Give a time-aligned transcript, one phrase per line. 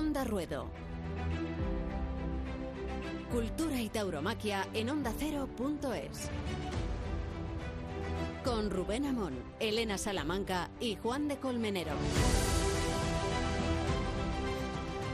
[0.00, 0.64] Onda Ruedo.
[3.30, 6.30] Cultura y tauromaquia en ondacero.es.
[8.42, 11.92] Con Rubén Amón, Elena Salamanca y Juan de Colmenero.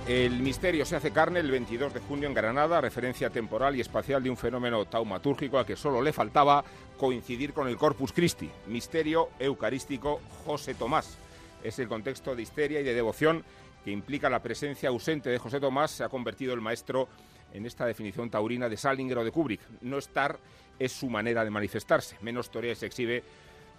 [0.06, 4.22] El misterio se hace carne el 22 de junio en Granada, referencia temporal y espacial
[4.22, 6.64] de un fenómeno taumatúrgico al que solo le faltaba
[6.96, 11.18] coincidir con el Corpus Christi, misterio eucarístico José Tomás.
[11.64, 13.42] Es el contexto de histeria y de devoción
[13.86, 17.08] que implica la presencia ausente de José Tomás, se ha convertido el maestro
[17.52, 19.60] en esta definición taurina de Salinger o de Kubrick.
[19.80, 20.40] No estar
[20.76, 22.16] es su manera de manifestarse.
[22.20, 23.22] Menos torea se exhibe,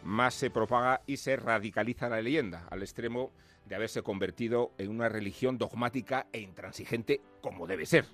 [0.06, 3.34] más se propaga y se radicaliza la leyenda, al extremo
[3.66, 8.06] de haberse convertido en una religión dogmática e intransigente como debe ser.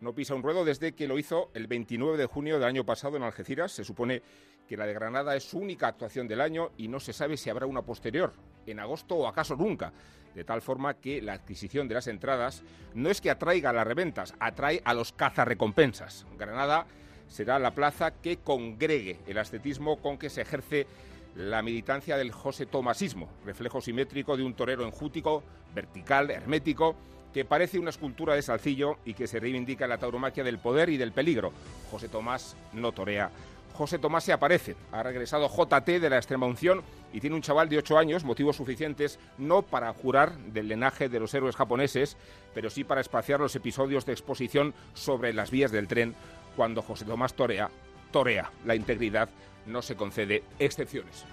[0.00, 3.16] No pisa un ruedo desde que lo hizo el 29 de junio del año pasado
[3.16, 3.72] en Algeciras.
[3.72, 4.22] Se supone
[4.68, 7.50] que la de Granada es su única actuación del año y no se sabe si
[7.50, 8.32] habrá una posterior,
[8.66, 9.92] en agosto o acaso nunca.
[10.34, 12.62] De tal forma que la adquisición de las entradas
[12.94, 16.26] no es que atraiga a las reventas, atrae a los cazarrecompensas.
[16.38, 16.86] Granada
[17.28, 20.86] será la plaza que congregue el ascetismo con que se ejerce
[21.34, 25.42] la militancia del José Tomasismo, reflejo simétrico de un torero enjútico,
[25.74, 26.94] vertical, hermético,
[27.32, 30.98] que parece una escultura de salcillo y que se reivindica la tauromaquia del poder y
[30.98, 31.52] del peligro.
[31.90, 33.30] José Tomás no torea.
[33.74, 34.76] José Tomás se aparece.
[34.92, 38.56] Ha regresado JT de la extrema unción y tiene un chaval de 8 años, motivos
[38.56, 42.16] suficientes no para jurar del linaje de los héroes japoneses,
[42.54, 46.14] pero sí para espaciar los episodios de exposición sobre las vías del tren
[46.56, 47.70] cuando José Tomás torea,
[48.10, 49.28] torea la integridad
[49.66, 51.24] no se concede excepciones.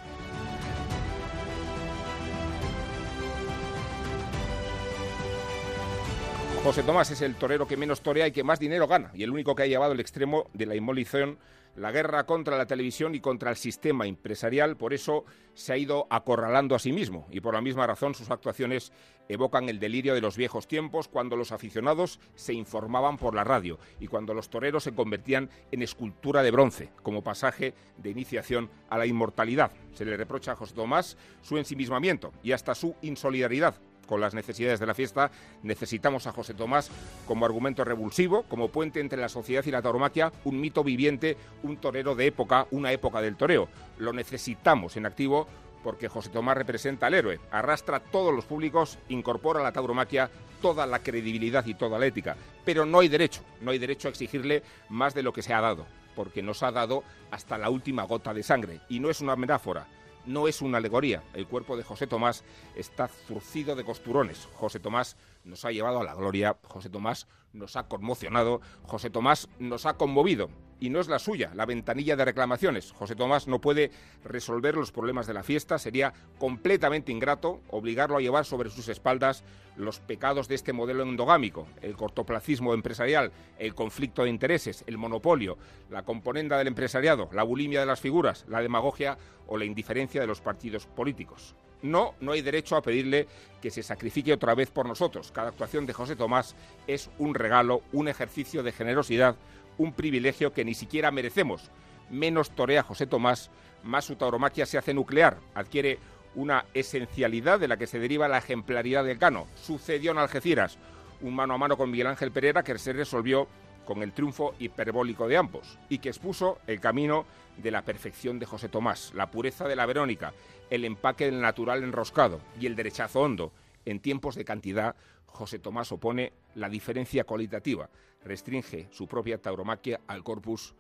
[6.64, 9.32] José Tomás es el torero que menos torea y que más dinero gana, y el
[9.32, 11.38] único que ha llevado el extremo de la inmolición
[11.76, 16.08] la guerra contra la televisión y contra el sistema empresarial, por eso se ha ido
[16.10, 17.28] acorralando a sí mismo.
[17.32, 18.92] Y por la misma razón sus actuaciones
[19.28, 23.80] evocan el delirio de los viejos tiempos cuando los aficionados se informaban por la radio
[24.00, 28.98] y cuando los toreros se convertían en escultura de bronce, como pasaje de iniciación a
[28.98, 29.72] la inmortalidad.
[29.94, 33.76] Se le reprocha a José Tomás su ensimismamiento y hasta su insolidaridad
[34.10, 35.30] con las necesidades de la fiesta,
[35.62, 36.90] necesitamos a José Tomás
[37.28, 41.78] como argumento revulsivo, como puente entre la sociedad y la tauromaquia, un mito viviente, un
[41.78, 43.70] torero de época, una época del toreo.
[44.00, 45.48] Lo necesitamos en activo
[45.84, 50.32] porque José Tomás representa al héroe, arrastra a todos los públicos, incorpora a la tauromaquia
[50.60, 52.36] toda la credibilidad y toda la ética.
[52.66, 55.62] Pero no hay derecho, no hay derecho a exigirle más de lo que se ha
[55.62, 58.82] dado, porque nos ha dado hasta la última gota de sangre.
[58.90, 59.86] Y no es una metáfora,
[60.26, 61.24] no es una alegoría.
[61.34, 62.44] El cuerpo de José Tomás
[62.76, 64.48] está zurcido de costurones.
[64.56, 69.50] José Tomás nos ha llevado a la gloria, José Tomás nos ha conmocionado, José Tomás
[69.60, 72.92] nos ha conmovido y no es la suya, la ventanilla de reclamaciones.
[72.94, 73.92] José Tomás no puede
[74.24, 79.44] resolver los problemas de la fiesta, sería completamente ingrato obligarlo a llevar sobre sus espaldas
[79.76, 85.58] los pecados de este modelo endogámico, el cortoplacismo empresarial, el conflicto de intereses, el monopolio,
[85.90, 89.18] la componenda del empresariado, la bulimia de las figuras, la demagogia
[89.48, 91.56] o la indiferencia de los partidos políticos.
[91.82, 93.28] No, no hay derecho a pedirle
[93.62, 95.32] que se sacrifique otra vez por nosotros.
[95.32, 96.56] Cada actuación de José Tomás
[96.88, 99.36] es un regalo, un ejercicio de generosidad,
[99.78, 101.72] un privilegio que ni siquiera merecemos.
[102.10, 103.50] Menos torea José Tomás,
[103.84, 106.00] más su tauromaquia se hace nuclear, adquiere
[106.36, 109.48] una esencialidad de la que se deriva la ejemplaridad del cano.
[109.56, 110.78] Sucedió en Algeciras,
[111.22, 113.48] un mano a mano con Miguel Ángel Pereira que se resolvió
[113.86, 117.26] con el triunfo hiperbólico de ambos y que expuso el camino
[117.58, 120.34] de la perfección de José Tomás, la pureza de la Verónica,
[120.70, 123.52] el empaque del natural enroscado y el derechazo hondo.
[123.86, 127.90] En tiempos de cantidad, José Tomás opone la diferencia cualitativa,
[128.24, 130.76] restringe su propia tauromaquia al corpus,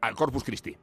[0.00, 0.76] al corpus Christi.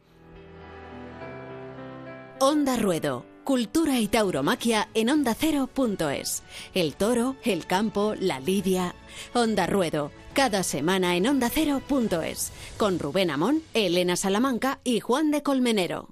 [2.40, 6.44] Onda Ruedo, cultura y tauromaquia en ondacero.es.
[6.74, 8.94] El toro, el campo, la lidia.
[9.34, 12.52] Onda Ruedo, cada semana en ondacero.es.
[12.78, 16.10] Con Rubén Amón, Elena Salamanca y Juan de Colmenero.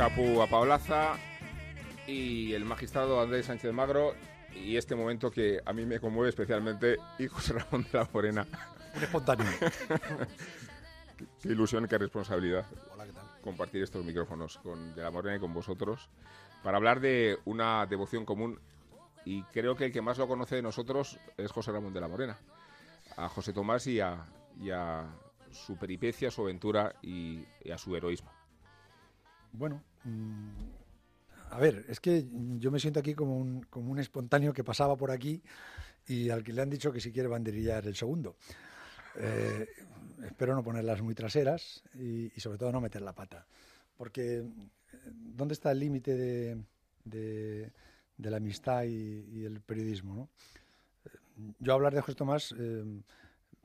[0.00, 1.12] Y Chapu a Paulaza
[2.06, 4.14] y el magistrado Andrés Sánchez Magro
[4.54, 8.46] y este momento que a mí me conmueve especialmente y José Ramón de la Morena.
[8.96, 9.46] Un espontáneo.
[11.42, 12.64] Qué ilusión, qué responsabilidad
[12.94, 13.24] Hola, ¿qué tal?
[13.42, 16.08] compartir estos micrófonos con De la Morena y con vosotros
[16.62, 18.58] para hablar de una devoción común
[19.26, 22.08] y creo que el que más lo conoce de nosotros es José Ramón de la
[22.08, 22.38] Morena,
[23.18, 24.24] a José Tomás y a,
[24.58, 25.14] y a
[25.50, 28.39] su peripecia, su aventura y, y a su heroísmo.
[29.52, 30.50] Bueno, mm,
[31.50, 32.26] a ver, es que
[32.58, 35.42] yo me siento aquí como un, como un espontáneo que pasaba por aquí
[36.06, 38.36] y al que le han dicho que si quiere banderillar el segundo.
[39.16, 39.66] Eh,
[40.24, 43.46] espero no ponerlas muy traseras y, sobre todo no meter la pata.
[43.96, 44.44] Porque
[45.10, 46.62] ¿dónde está el límite de,
[47.04, 50.14] de, la amistad y, el periodismo?
[50.14, 50.28] ¿no?
[51.58, 52.54] Yo hablar de José Tomás,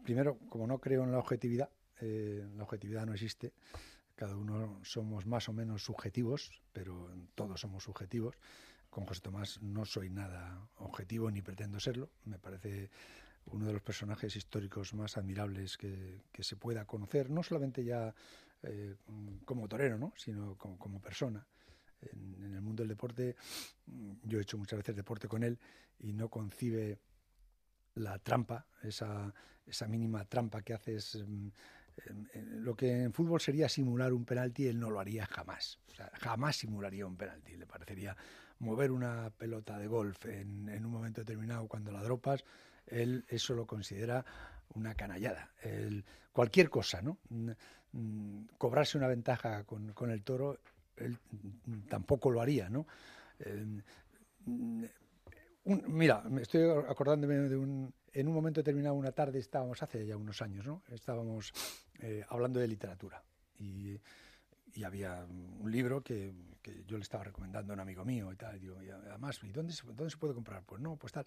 [0.04, 1.70] primero, como no creo en la objetividad,
[2.02, 3.54] la objetividad no existe,
[4.16, 8.36] cada uno somos más o menos subjetivos, pero todos somos subjetivos.
[8.90, 12.10] Con José Tomás no soy nada objetivo ni pretendo serlo.
[12.24, 12.90] Me parece
[13.48, 18.14] uno de los personajes históricos más admirables que, se pueda conocer, no solamente ya
[18.64, 18.96] eh,
[19.44, 20.14] como torero, ¿no?
[20.16, 21.46] sino como, persona.
[22.02, 23.36] En, el mundo del deporte,
[24.24, 25.60] yo he hecho muchas veces deporte con él
[26.00, 27.00] y no concibe
[27.96, 29.34] la trampa, esa,
[29.66, 31.50] esa mínima trampa que haces mm,
[32.34, 35.80] lo que en fútbol sería simular un penalti, él no lo haría jamás.
[36.20, 37.56] jamás simularía un penalti.
[37.56, 38.16] Le parecería
[38.60, 42.44] mover una pelota de golf en, un momento determinado cuando la dropas,
[42.88, 44.26] él eso lo considera
[44.74, 45.52] una canallada.
[46.32, 47.18] cualquier cosa, ¿no?
[47.92, 50.60] Mm, cobrarse una ventaja con, el toro,
[50.98, 51.18] él
[51.88, 52.86] tampoco lo haría, ¿no?
[55.66, 60.16] mira, me estoy acordándome de un, en un momento determinado, una tarde, estábamos, hace ya
[60.16, 60.82] unos años, ¿no?
[60.90, 61.52] Estábamos
[62.00, 63.22] eh, hablando de literatura
[63.60, 64.00] y,
[64.84, 66.34] había un libro que,
[66.86, 68.58] yo le estaba recomendando a un amigo mío y tal.
[68.58, 68.78] Y digo,
[69.10, 69.86] además, ¿y dónde se,
[70.18, 70.64] puede comprar?
[70.64, 71.24] Pues no, pues tal.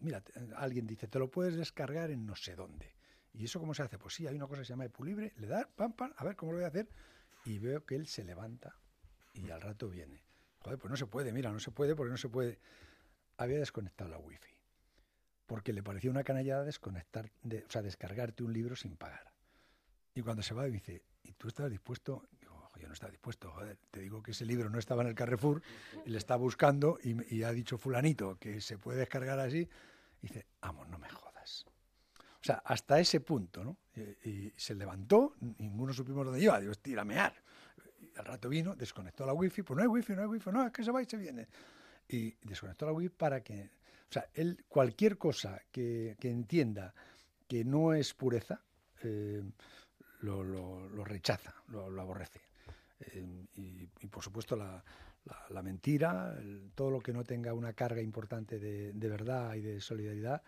[0.00, 0.22] mira,
[0.56, 2.94] alguien dice, te lo puedes descargar en no sé dónde.
[3.34, 3.98] ¿Y eso cómo se hace?
[3.98, 6.34] Pues sí, hay una cosa que se llama Epulibre, le da, pam, pam, a ver
[6.34, 6.88] cómo lo voy a hacer.
[7.44, 8.74] Y veo que él se levanta
[9.34, 10.24] y al rato viene.
[10.60, 12.58] Joder, pues no se puede, mira, no se puede porque no se puede.
[13.36, 14.57] Había desconectado la wifi
[15.48, 19.32] porque le parecía una canallada desconectar, o sea, descargarte un libro sin pagar.
[20.14, 22.22] Y cuando se va y dice, ¿y tú estás dispuesto?
[22.38, 25.14] Digo, yo no estaba dispuesto, joder, te digo que ese libro no estaba en el
[25.14, 25.62] Carrefour
[26.04, 29.66] y le está buscando y, ha dicho fulanito que se puede descargar así.
[30.20, 31.64] Y dice, vamos, no me jodas.
[32.18, 33.78] O sea, hasta ese punto, ¿no?
[34.24, 37.06] Y, se levantó, ninguno supimos dónde iba, digo, tira.
[37.06, 40.66] Y al rato vino, desconectó la wifi, pues no hay wifi, no hay wifi, no,
[40.66, 41.48] es que se va y se viene.
[42.06, 43.70] Y desconectó la wifi para que
[44.08, 46.94] o sea, él, cualquier cosa que, entienda
[47.46, 48.62] que no es pureza,
[49.02, 49.42] eh,
[50.20, 52.40] lo, rechaza, lo, aborrece.
[53.00, 56.38] Eh, y, por supuesto la, mentira,
[56.74, 60.42] todo lo que no tenga una carga importante de, verdad y de solidaridad,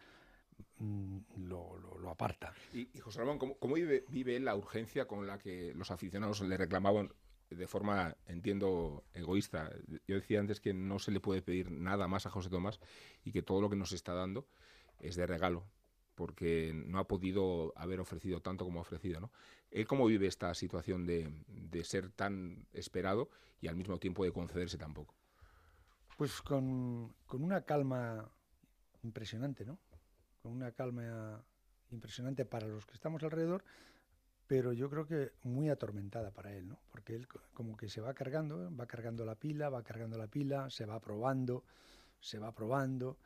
[0.79, 1.19] mm,
[1.49, 2.55] lo, aparta.
[2.73, 7.13] Y, José Ramón, ¿cómo, vive, vive, la urgencia con la que los aficionados le reclamaban
[7.50, 9.70] de forma, entiendo, egoísta.
[10.06, 12.81] Yo decía antes que no se le puede pedir nada más a José Tomás
[13.25, 14.47] y que todo lo que nos está dando
[15.00, 15.67] es de regalo,
[16.14, 19.20] porque no ha podido haber ofrecido tanto como ha ofrecido.
[19.20, 19.32] ¿no?
[19.70, 23.31] ¿Él cómo vive esta situación de, de ser tan esperado
[23.61, 25.14] y al mismo tiempo de concederse tan poco?
[26.17, 28.31] Pues con, con una calma
[29.03, 29.79] impresionante, ¿no?
[30.43, 31.43] Con una calma
[31.91, 33.64] impresionante para los que estamos alrededor,
[34.50, 36.81] pero yo creo que muy atormentada para él, ¿no?
[36.91, 40.69] Porque él como que se va cargando, va cargando la pila, va cargando la pila,
[40.70, 41.62] se va probando,
[42.19, 43.17] se va probando,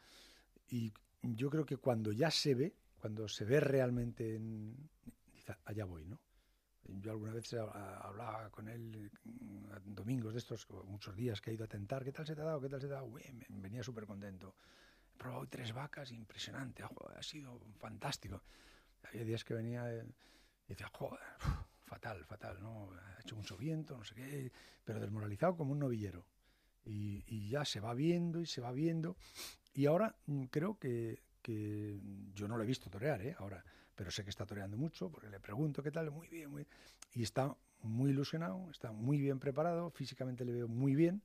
[0.69, 0.93] y
[1.23, 4.77] yo creo que cuando ya se ve, cuando se ve realmente, en,
[5.33, 6.21] dice, allá voy, ¿no?
[6.83, 11.65] Yo alguna vez hablaba con él mm, domingos de estos, muchos días que ha ido
[11.65, 12.61] a tentar, ¿qué tal se te ha dado?
[12.61, 13.07] ¿Qué tal se te ha dado?
[13.09, 14.57] Uy, venía súper contento.
[15.15, 18.43] He probado tres vacas, impresionante, ha sido fantástico.
[19.05, 20.05] Había días que venía...
[20.67, 21.21] Y decía, joder,
[21.85, 22.91] fatal, fatal, ¿no?
[23.17, 24.53] Ha hecho mucho viento, no sé qué,
[24.85, 26.27] pero desmoralizado como un novillero.
[26.87, 29.17] Y, ya se va viendo y se va viendo.
[29.75, 31.99] Y ahora mm, creo que, que
[32.35, 33.35] yo no lo he visto torear, ¿eh?
[33.39, 36.67] Ahora, pero sé que está toreando mucho, porque le pregunto qué tal, muy bien, muy
[37.15, 41.23] Y está muy ilusionado, está muy bien preparado, físicamente le veo muy bien.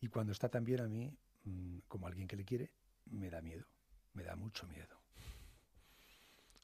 [0.00, 1.12] Y cuando está tan bien a mí,
[1.44, 2.70] mm, como alguien que le quiere,
[3.06, 3.66] me da miedo,
[4.14, 4.97] me da mucho miedo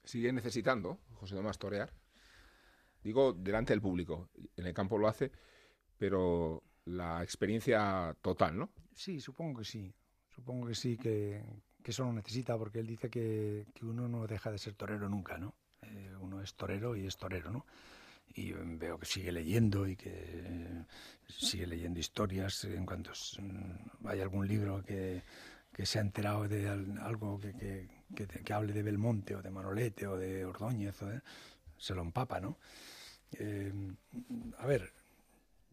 [0.05, 1.93] sigue necesitando José Tomás torear.
[3.03, 4.31] Digo, delante del público.
[4.57, 5.31] En el campo lo hace,
[5.99, 8.71] pero la experiencia total, ¿no?
[8.95, 9.95] Sí, supongo que sí.
[10.35, 11.43] Supongo que sí, que,
[11.85, 15.55] eso lo necesita, porque él dice que, uno no deja de ser torero nunca, ¿no?
[15.83, 17.67] Eh, uno es torero y es torero, ¿no?
[18.35, 20.87] Y veo que sigue leyendo y que
[21.29, 22.65] sigue leyendo historias.
[22.65, 23.13] En cuanto
[24.05, 25.23] hay algún libro que,
[25.73, 27.89] que se ha enterado de algo que, que,
[28.53, 30.97] hable de Belmonte o de Manolete o de Ordóñez,
[31.77, 32.59] se lo empapa, ¿no?
[33.33, 33.73] Eh,
[34.59, 34.93] a ver,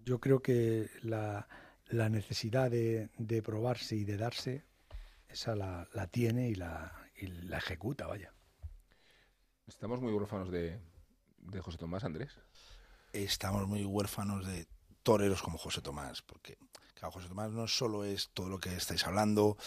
[0.05, 1.48] yo creo que la,
[1.91, 3.10] necesidad de,
[3.43, 4.65] probarse y de darse,
[5.29, 8.33] esa la, tiene y la, la, ejecuta, vaya.
[9.67, 10.79] Estamos muy huérfanos de,
[11.38, 12.39] de José Tomás, Andrés.
[13.13, 14.67] Estamos muy huérfanos de
[15.03, 16.58] toreros como José Tomás, porque
[17.10, 19.58] José Tomás no solo es todo lo que estáis hablando,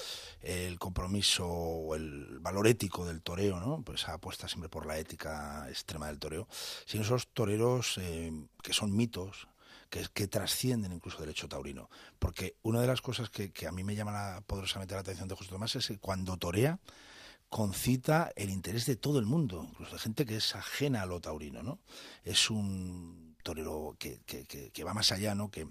[0.40, 3.82] el compromiso o el valor ético del toreo, ¿no?
[3.82, 6.46] Pues apuesta siempre por la ética extrema del toreo,
[6.86, 9.48] sino esos toreros eh, que son mitos,
[9.90, 11.90] que, que trascienden incluso del hecho taurino.
[12.18, 15.28] Porque una de las cosas que, que a mí me llama la, poderosamente la atención
[15.28, 16.78] de José Tomás es que cuando torea,
[17.48, 21.20] concita el interés de todo el mundo, incluso de gente que es ajena a lo
[21.20, 21.78] taurino, ¿no?
[22.24, 25.50] Es un torero que, va más allá, ¿no?
[25.52, 25.68] Que,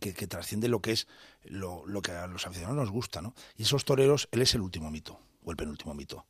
[0.00, 1.06] que, trasciende lo que es
[1.44, 3.34] lo, lo, que a los aficionados nos gusta, ¿no?
[3.58, 6.24] Y esos toreros, él es el último mito, o el penúltimo mito.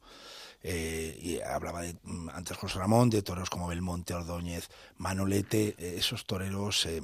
[0.65, 5.95] Eh, y hablaba de, mm, antes José Ramón, de toreros como Belmonte, Ordóñez, Manolete, eh,
[5.99, 7.03] esos toreros, eh,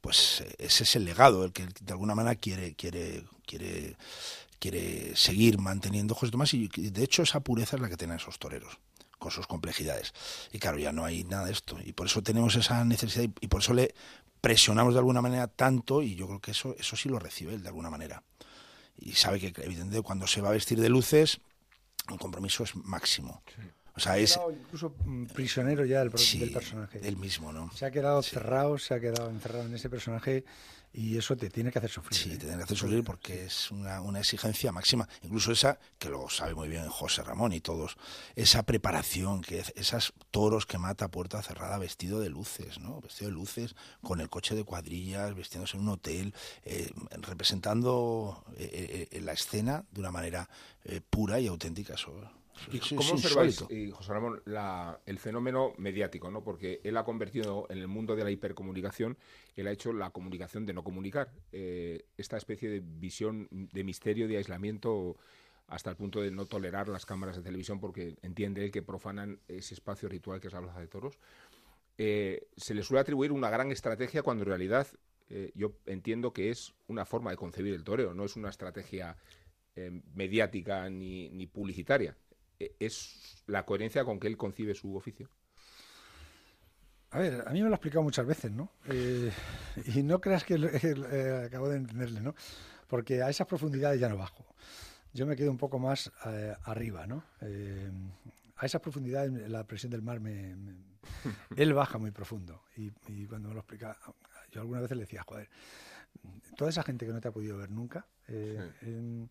[0.00, 3.96] pues ese es el legado, el que de alguna manera quiere, quiere, quiere,
[4.58, 8.38] quiere seguir manteniendo José Tomás, y de hecho esa pureza es la que tienen esos
[8.38, 8.78] toreros
[9.18, 10.12] con sus complejidades.
[10.52, 11.78] Y claro, ya no hay nada de esto.
[11.84, 13.94] Y por eso tenemos esa necesidad y, por eso le
[14.40, 17.62] presionamos de alguna manera tanto y yo creo que eso, eso sí lo recibe él
[17.62, 18.22] de alguna manera.
[18.96, 21.40] Y sabe que evidentemente cuando se va a vestir de luces,
[22.10, 23.42] el compromiso es máximo.
[23.96, 27.00] O sea, es incluso mm, prisionero ya del, del personaje.
[27.02, 27.70] Él mismo, ¿no?
[27.72, 30.44] Se ha quedado cerrado, se ha quedado encerrado en ese personaje
[30.94, 32.16] y eso te tiene que hacer sufrir.
[32.16, 35.08] Sí, te tiene que hacer sufrir porque es una, una, exigencia máxima.
[35.22, 37.96] Incluso esa, que lo sabe muy bien José Ramón y todos,
[38.36, 43.00] esa preparación, que esas toros que mata a puerta cerrada vestido de luces, ¿no?
[43.00, 46.32] Vestido de luces, con el coche de cuadrillas, vestiéndose en un hotel,
[46.64, 46.90] eh,
[47.22, 50.48] representando eh, eh, la escena de una manera
[51.10, 51.94] pura y auténtica.
[51.94, 52.12] Eso,
[52.72, 54.42] ¿Y cómo observáis, José Ramón,
[55.06, 56.30] el fenómeno mediático?
[56.30, 56.42] ¿no?
[56.42, 59.16] Porque él ha convertido en el mundo de la hipercomunicación,
[59.56, 61.32] él ha hecho la comunicación de no comunicar.
[61.52, 65.16] Eh, esta especie de visión de misterio, de aislamiento,
[65.66, 69.40] hasta el punto de no tolerar las cámaras de televisión porque entiende él que profanan
[69.48, 71.18] ese espacio ritual que es la Plaza de Toros.
[71.96, 74.86] Eh, se le suele atribuir una gran estrategia cuando en realidad
[75.30, 79.16] eh, yo entiendo que es una forma de concebir el toreo, no es una estrategia
[80.14, 82.16] mediática ni, ni publicitaria.
[82.64, 85.28] E, es la coherencia con que él concibe su oficio.
[87.10, 88.72] A ver, a mí me lo ha explicado muchas veces, ¿no?
[88.86, 89.30] Eh,
[89.94, 92.34] y no creas que eh, acabo de entenderle, ¿no?
[92.88, 94.44] Porque a esas profundidades ya no bajo.
[95.12, 97.24] Yo me quedo un poco más eh, arriba, ¿no?
[98.56, 100.54] a esas profundidades la presión del mar me,
[101.56, 103.98] él baja muy profundo y, cuando me lo explica
[104.52, 105.48] yo alguna vez le decía joder
[106.56, 109.28] toda esa gente que no te ha podido ver nunca en,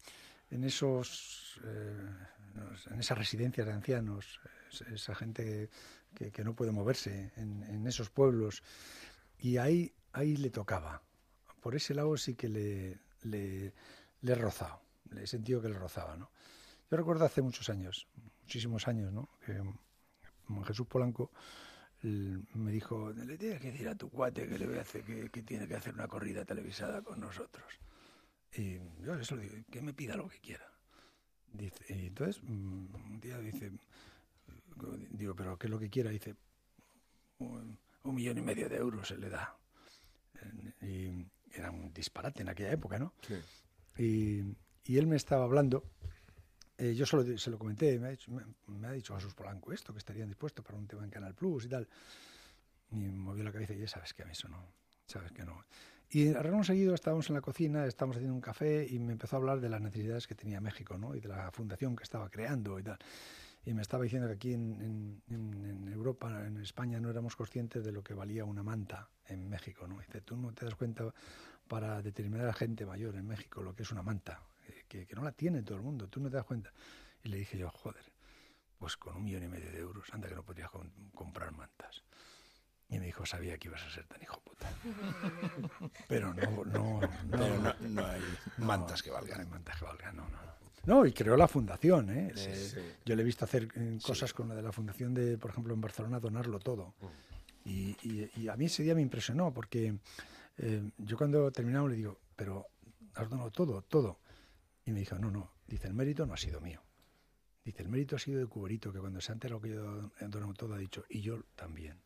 [0.51, 1.57] en, esos
[2.91, 4.39] en esas residencias de ancianos,
[4.91, 5.69] esa gente
[6.13, 8.63] que, no puede moverse en, esos pueblos.
[9.39, 11.01] Y ahí, ahí le tocaba.
[11.61, 13.73] Por ese lado sí que le, le,
[14.23, 14.81] he rozado,
[15.11, 16.15] le he sentido que le rozaba.
[16.17, 16.31] ¿no?
[16.89, 18.07] Yo recuerdo hace muchos años,
[18.41, 19.29] muchísimos años, ¿no?
[19.45, 19.61] que
[20.65, 21.31] Jesús Polanco
[22.03, 25.29] me dijo, le tienes que decir a tu cuate que le voy a hacer, que,
[25.29, 27.79] que, tiene que hacer una corrida televisada con nosotros.
[28.55, 30.72] Y yo eso le digo, que me pida lo que quiera.
[31.53, 33.71] Dice, y entonces, mm, un día dice,
[35.11, 36.09] digo, pero ¿qué es lo que quiera?
[36.09, 36.35] Dice,
[37.39, 39.55] un, millón y medio de euros se le da.
[40.81, 43.13] Y era un disparate en aquella época, ¿no?
[43.97, 44.41] Y,
[44.85, 45.83] y, él me estaba hablando,
[46.77, 48.31] eh, yo solo se lo comenté, me ha, dicho,
[48.67, 51.65] me, ha dicho Jesús Polanco esto, que estarían dispuestos para un tema en Canal Plus
[51.65, 51.87] y tal.
[52.91, 54.73] Y movió la cabeza y ya sabes que a mí eso no,
[55.05, 55.63] sabes que no.
[56.13, 59.39] Y a seguido estábamos en la cocina, estábamos haciendo un café y me empezó a
[59.39, 61.15] hablar de las necesidades que tenía México, ¿no?
[61.15, 62.99] Y de la fundación que estaba creando y tal.
[63.65, 67.91] Y me estaba diciendo que aquí en, en, Europa, en España, no éramos conscientes de
[67.91, 69.97] lo que valía una manta en México, ¿no?
[69.97, 71.11] Dice, tú no te das cuenta
[71.67, 75.23] para determinada gente mayor en México lo que es una manta, eh, que, que no
[75.23, 76.71] la tiene todo el mundo, tú no te das cuenta.
[77.23, 78.03] Y le dije yo, joder,
[78.77, 80.69] pues con un millón y medio de euros, anda que no podrías
[81.15, 82.03] comprar mantas.
[82.93, 84.69] Y me dijo, sabía que ibas a ser tan hijo puta.
[86.07, 88.21] Pero no, no, no, no, hay
[88.57, 89.37] mantas que valgan.
[89.39, 90.43] No hay mantas que valgan, no, no.
[90.85, 92.33] No, y creó la fundación, ¿eh?
[93.05, 95.73] Yo le he visto hacer eh, cosas con la de la fundación de, por ejemplo,
[95.73, 96.93] en Barcelona, donarlo todo.
[96.99, 97.05] Mm.
[97.65, 99.97] Y, y, a mí ese día me impresionó, porque
[100.57, 102.67] eh, yo cuando terminamos le digo, pero
[103.15, 104.19] has donado todo, todo.
[104.85, 106.83] Y me dijo, no, no, dice, el mérito no ha sido mío.
[107.63, 110.27] Dice, el mérito ha sido de Cuberito, que cuando se ha enterado que yo he
[110.27, 111.97] donado todo ha dicho, y yo también.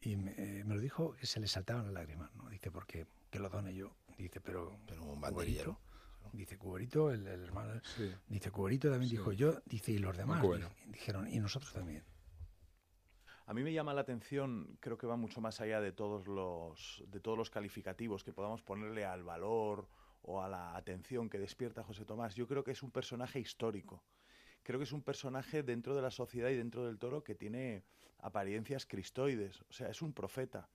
[0.00, 2.48] Y me, lo dijo que se le saltaban las lágrimas, ¿no?
[2.48, 3.94] Dice, porque que lo done yo.
[4.16, 4.78] Dice, pero.
[4.86, 5.78] Pero un banderillero.
[6.32, 7.80] Dice Cuberito, el, hermano.
[8.28, 10.44] Dice Cuberito también dijo yo, dice, y los demás.
[10.86, 12.04] dijeron, y nosotros también.
[13.46, 17.02] A mí me llama la atención, creo que va mucho más allá de todos los,
[17.06, 19.88] de todos los calificativos que podamos ponerle al valor
[20.20, 22.34] o a la atención que despierta José Tomás.
[22.34, 24.04] Yo creo que es un personaje histórico.
[24.62, 27.84] Creo que es un personaje dentro de la sociedad y dentro del toro que tiene
[28.20, 30.68] apariencias cristoides, o sea, es un profeta.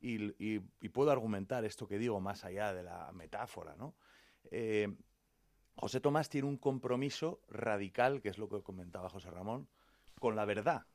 [0.00, 0.58] Y,
[0.90, 3.94] puedo argumentar esto que digo más allá de la metáfora, ¿no?
[4.50, 4.94] Eh,
[5.76, 9.66] José Tomás tiene un compromiso radical, que es lo que comentaba José Ramón,
[10.20, 10.86] con la verdad.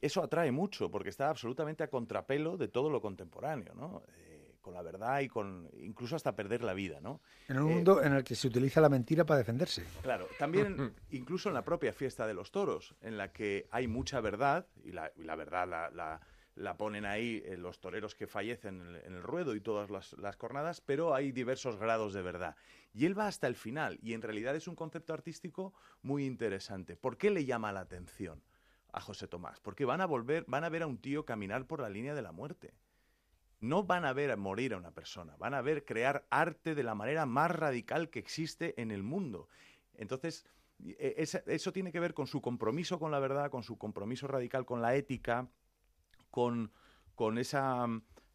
[0.00, 4.02] eso atrae mucho, porque está absolutamente a contrapelo de todo lo contemporáneo, ¿no?
[4.08, 4.25] Eh,
[4.66, 7.20] con la verdad y con incluso hasta perder la vida, ¿no?
[7.48, 9.84] En un Eh, mundo en el que se utiliza la mentira para defenderse.
[10.02, 10.76] Claro, también
[11.10, 14.90] incluso en la propia fiesta de los toros, en la que hay mucha verdad, y
[14.90, 16.20] la, y la verdad la, la-
[16.56, 19.90] la ponen ahí eh, los toreros que fallecen en el, en el ruedo y todas
[19.90, 22.56] las, las cornadas, pero hay diversos grados de verdad.
[22.94, 26.96] Y él va hasta el final, y en realidad es un concepto artístico muy interesante.
[26.96, 28.42] ¿Por qué le llama la atención
[28.92, 29.60] a José Tomás?
[29.60, 32.22] Porque van a volver, van a ver a un tío caminar por la línea de
[32.22, 32.72] la muerte.
[33.68, 36.94] No van a ver morir a una persona, van a ver crear arte de la
[36.94, 39.48] manera más radical que existe en el mundo.
[39.94, 40.46] Entonces,
[40.84, 44.26] e- esa- eso tiene que ver con su compromiso con la verdad, con su compromiso
[44.26, 45.48] radical con la ética,
[46.30, 46.70] con,
[47.14, 47.86] con, esa,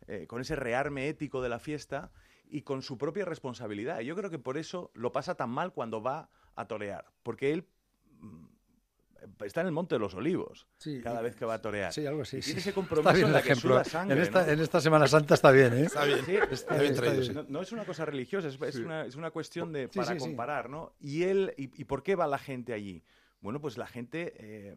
[0.08, 2.12] eh, con ese rearme ético de la fiesta
[2.50, 4.00] y con su propia responsabilidad.
[4.02, 7.68] Yo creo que por eso lo pasa tan mal cuando va a torear, porque él
[8.20, 8.46] mm,
[9.46, 11.94] está en el Monte de los Olivos Sí, cada vez que va a torear.
[11.94, 12.38] Sí, algo así.
[12.38, 13.74] Y tiene ese compromiso Está bien en el la que ejemplo.
[13.76, 14.52] suda sangre, en, esta, ¿no?
[14.52, 15.84] en esta Semana Santa está bien, ¿eh?
[15.86, 17.34] Está bien, Sí, está bien traído, sí.
[17.34, 20.20] no, no es una cosa religiosa, es, una, es una cuestión de para sí, sí.
[20.20, 20.94] comparar, ¿no?
[21.00, 23.04] Y él, y, y por qué va la gente allí?
[23.42, 24.76] Bueno, pues la gente, eh,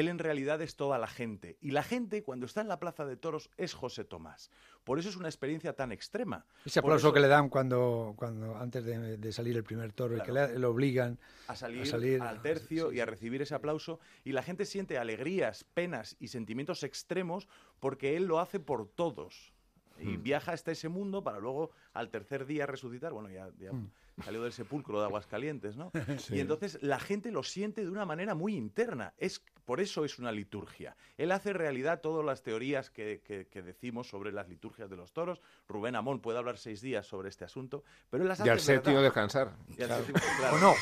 [0.00, 1.56] él en realidad es toda la gente.
[1.60, 4.50] Y la gente, cuando está en la Plaza de Toros, es José Tomás.
[4.84, 6.44] Por eso es una experiencia tan extrema.
[6.64, 10.16] Ese aplauso eso- que le dan cuando, cuando antes de, de salir el primer toro
[10.16, 11.18] y que le, le obligan.
[11.48, 14.98] a salir, salir, al tercio sí, y a recibir ese aplauso y la gente siente
[14.98, 17.48] alegrías, penas y sentimientos extremos
[17.80, 19.52] porque él lo hace por todos
[19.98, 20.22] y Hmm.
[20.22, 23.90] viaja hasta ese mundo para luego al tercer día resucitar, bueno, ya, ya Hmm.
[24.24, 25.90] Salió del sepulcro de Aguascalientes, ¿no?
[26.30, 30.20] Y entonces la gente lo siente de una manera muy interna, es por eso es
[30.20, 30.96] una liturgia.
[31.18, 35.12] Él hace realidad todas las teorías que, que- que decimos sobre las liturgias de los
[35.12, 35.40] toros.
[35.66, 39.02] Rubén Amón puede hablar seis días sobre este asunto, pero él las Y al séptimo
[39.02, 39.56] descansar.
[39.76, 40.56] Y al séptimo, claro.
[40.56, 40.74] ¿O no?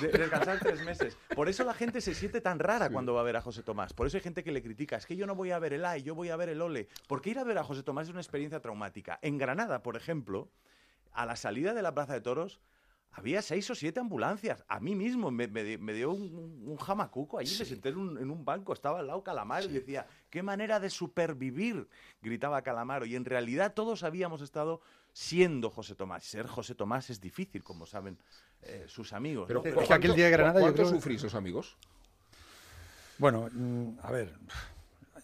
[0.00, 1.18] De- descansar tres meses.
[1.34, 3.92] Por eso la gente se siente tan rara cuando va a ver a José Tomás.
[3.92, 4.96] Por eso hay gente que le critica.
[4.96, 6.88] Es que yo no voy a ver el AI, yo voy a ver el OLE.
[7.08, 9.18] Porque ir a ver a José Tomás es una experiencia traumática.
[9.20, 10.48] En Granada, por ejemplo,
[11.12, 12.60] a la salida de la Plaza de Toros
[13.12, 14.64] había seis o siete ambulancias.
[14.68, 17.38] A mí mismo me, me di- me dio un, un jamacuco.
[17.38, 20.42] Allí me senté en un, en un banco, estaba al lado Calamaro y decía, qué
[20.42, 21.86] manera de supervivir,
[22.22, 23.04] gritaba Calamaro.
[23.06, 24.80] Y en realidad todos habíamos estado
[25.12, 26.24] siendo José Tomás.
[26.24, 28.16] Ser José Tomás es difícil, como saben
[28.62, 29.44] eh, sus amigos.
[29.46, 29.68] Pero ¿no?
[29.68, 31.76] Es ¿cu- que aquel día de Granada yo ¿Cuánto creo- sufrís, los amigos?
[33.18, 34.32] Bueno, mm, a ver,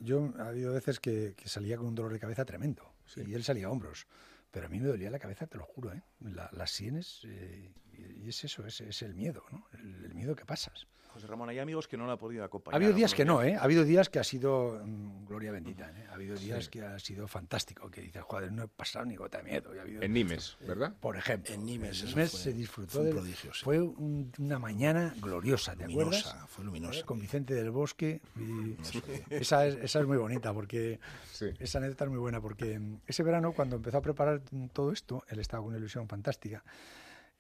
[0.01, 2.83] yo ha habido veces que, que salía con un dolor de cabeza tremendo
[3.17, 4.07] y él salía a hombros.
[4.51, 6.03] Pero a mí me dolía la cabeza, te lo juro, ¿eh?
[6.21, 9.67] La- las sienes, eh, y es eso, es, es el miedo, ¿no?
[9.75, 10.87] El miedo que pasas.
[11.19, 12.75] José Ramón, hay amigos que no lo ha podido acompañar.
[12.75, 13.43] Ha habido días que no.
[13.43, 13.57] ¿eh?
[13.57, 16.07] Ha habido días que ha sido mm, gloria bendita, ¿eh?
[16.09, 19.39] Ha habido días que ha sido fantástico, que dices, joder, no he pasado ni gota
[19.39, 19.75] de miedo.
[19.75, 20.95] Y ha habido- En Nimes, ¿verdad?
[21.01, 23.65] Por ejemplo, En Nimes, eso Nimes fue- se disfrutó fue un de- prodigio, sí.
[23.65, 26.51] Fue un- una mañana gloriosa, ¿te Luminosa, acuerdas?
[26.51, 27.01] fue luminosa.
[27.01, 28.21] Eh, Con Vicente del Bosque.
[28.37, 31.01] y fue- esa, es, esa es muy bonita, porque
[31.33, 31.47] Sí.
[31.59, 34.41] esa anécdota es muy buena, porque mm, ese verano, cuando empezó a preparar
[34.73, 36.63] todo esto, él estaba con una ilusión fantástica.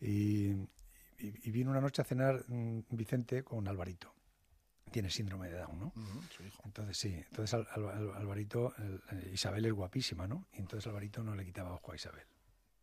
[0.00, 0.54] Y,
[1.18, 4.14] y- y vino una noche a cenar mm, Vicente con Alvarito.
[4.90, 5.92] Tiene síndrome de Down, ¿no?
[6.34, 6.62] Su hijo.
[6.64, 10.46] Entonces sí, entonces Al- Al- Al- Alvarito, el- eh, Isabel es guapísima, ¿no?
[10.54, 12.24] Y entonces Alvarito no le quitaba ojo a Isabel.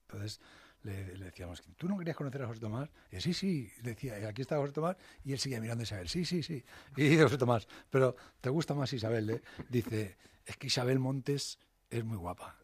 [0.07, 0.39] Entonces
[0.83, 2.89] le, le decíamos, ¿tú no querías conocer a José Tomás?
[3.11, 6.07] Y sí, sí, decía, "Eh, aquí está José Tomás, y él seguía mirando a Isabel,
[6.07, 6.63] sí, sí, sí.
[6.95, 9.29] Y dice José Tomás, pero ¿te gusta más Isabel?
[9.31, 9.41] eh?".
[9.69, 11.57] Dice, es que Isabel Montes
[11.89, 12.55] es muy guapa.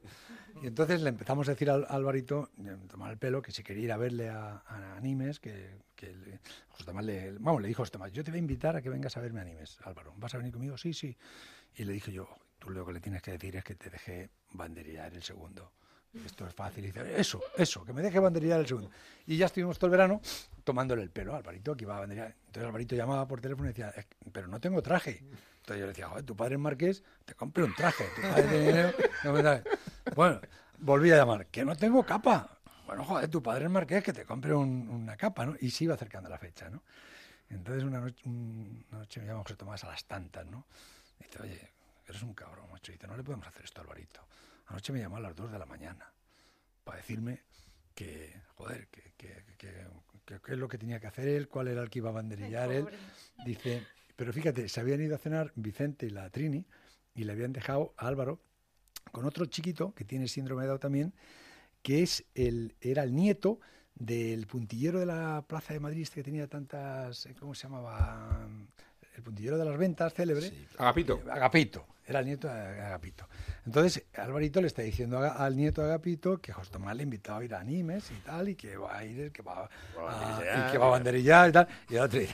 [0.62, 3.84] Y entonces le empezamos a decir al Alvarito, eh, tomar el pelo, que si quería
[3.86, 7.98] ir a verle a, a Animes, que, que le, José le, vamos, le dijo José
[8.12, 10.38] yo te voy a invitar a que vengas a verme a Animes, Álvaro, ¿vas a
[10.38, 10.78] venir conmigo?
[10.78, 11.18] Sí, sí.
[11.76, 12.28] Y le dije yo,
[12.60, 15.72] tú lo que le tienes que decir es que te deje banderillar el segundo.
[16.26, 16.84] Esto es fácil.
[16.84, 18.92] Y dice, eso, eso, que me deje banderillar el segundo.
[19.26, 20.22] Y ya estuvimos todo el verano
[20.66, 22.36] tomándole el pelo a Alvarito, que iba a banderillar.
[22.48, 25.24] Entonces Alvarito llamaba por teléfono y decía, "Es que- pero no tengo traje.
[25.62, 28.04] Entonces yo le decía, joder, tu padre es marqués, te compre un traje.
[28.16, 28.92] Tu padre tiene dinero,
[29.24, 29.64] no me da".
[30.16, 30.42] Bueno,
[30.80, 32.58] volví a llamar, que no tengo capa.
[32.86, 35.56] Bueno, joder, tu padre es marqués, que te compre un- una capa, ¿no?
[35.62, 36.84] Y se iba acercando la fecha, ¿no?
[37.50, 40.66] Entonces una noche, una noche me llama José Tomás a las tantas, ¿no?
[41.20, 41.72] Y dice, oye,
[42.08, 42.92] eres un cabrón, macho.
[42.92, 44.22] Y dice, no le podemos hacer esto a Alvarito.
[44.68, 46.12] Anoche me llamó a las 2 de la mañana
[46.84, 47.44] para decirme
[47.94, 49.88] que, joder, que, que, que-
[50.26, 52.14] que- qué es lo que tenía que hacer él, cuál era el que iba a
[52.14, 52.88] banderillar él.
[53.46, 56.66] Dice, pero fíjate, se habían ido a cenar Vicente y la Trini
[57.16, 58.40] y le habían dejado a Álvaro
[59.12, 61.14] con otro chiquito que tiene síndrome de Down también,
[61.82, 63.60] que es el, era el nieto
[63.96, 68.48] del puntillero de la Plaza de Madrid, este que tenía tantas, eh, ¿cómo se llamaba?
[69.22, 70.50] El puntillero de las ventas, célebre.
[70.50, 71.22] Sí, Agapito.
[71.28, 73.28] Eh, Agapito, era el nieto de Agapito.
[73.68, 77.44] Entonces, Alvarito le está diciendo al nieto de Agapito que José Tomás le invitado a
[77.44, 80.78] ir a Animes y tal, y que va a ir, que va, a, y que
[80.80, 81.68] va a banderillar y tal.
[81.88, 82.34] Y el otro dice,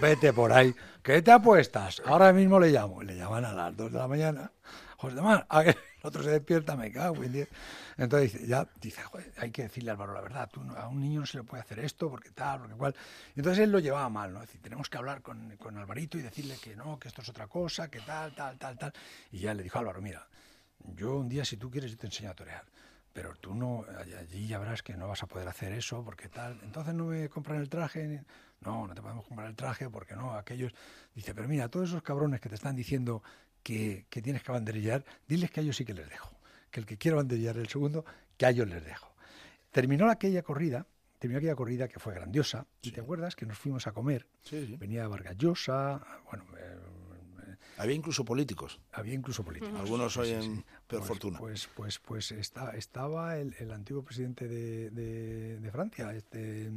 [0.00, 0.72] vete por ahí,
[1.02, 2.00] ¿qué te apuestas?
[2.06, 3.02] Ahora mismo le llamo.
[3.02, 4.52] Y le llaman a las 2 de la mañana.
[4.98, 5.64] José Tomás, a
[6.04, 7.48] el otro se despierta, me cago en diez.
[7.96, 9.00] Entonces ya, dice,
[9.38, 11.62] hay que decirle a Álvaro la verdad, tú, a un niño no se le puede
[11.62, 12.94] hacer esto, porque tal, porque cual.
[13.34, 14.42] entonces él lo llevaba mal, ¿no?
[14.42, 17.28] Es decir, tenemos que hablar con, con Alvarito y decirle que no, que esto es
[17.30, 18.92] otra cosa, que tal, tal, tal, tal.
[19.32, 20.28] Y ya le dijo Álvaro, mira,
[20.78, 22.64] yo un día si tú quieres yo te enseño a torear
[23.14, 23.86] pero tú no,
[24.20, 27.28] allí ya verás que no vas a poder hacer eso, porque tal, entonces no me
[27.28, 28.24] compran el traje,
[28.60, 30.74] no, no te podemos comprar el traje, porque no, aquellos,
[31.14, 33.22] dice, pero mira, todos esos cabrones que te están diciendo
[33.64, 36.34] que, que tienes que banderillar, diles que a ellos sí que les dejo
[36.74, 38.04] que el que quiera banderillar el segundo,
[38.36, 39.14] que a ellos les dejo.
[39.70, 40.86] Terminó aquella corrida,
[41.20, 45.06] terminó aquella corrida que fue grandiosa, y te acuerdas que nos fuimos a comer, venía
[45.06, 46.44] Vargas Llosa, bueno...
[46.58, 46.76] Eh,
[47.76, 48.80] había incluso políticos.
[48.92, 49.80] Había incluso políticos.
[49.80, 51.38] Algunos hoy en peor pues, fortuna.
[51.38, 56.70] Pues, pues, pues está, estaba el, antiguo presidente de, de, Francia, este,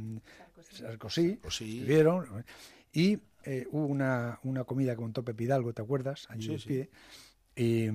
[0.72, 1.80] Sarkozy, Sarkozy.
[1.84, 2.44] vieron,
[2.98, 6.26] y eh, hubo una, una, comida con montó Pepe Hidalgo, ¿te acuerdas?
[6.30, 6.90] Allí de pie.
[7.54, 7.88] Y,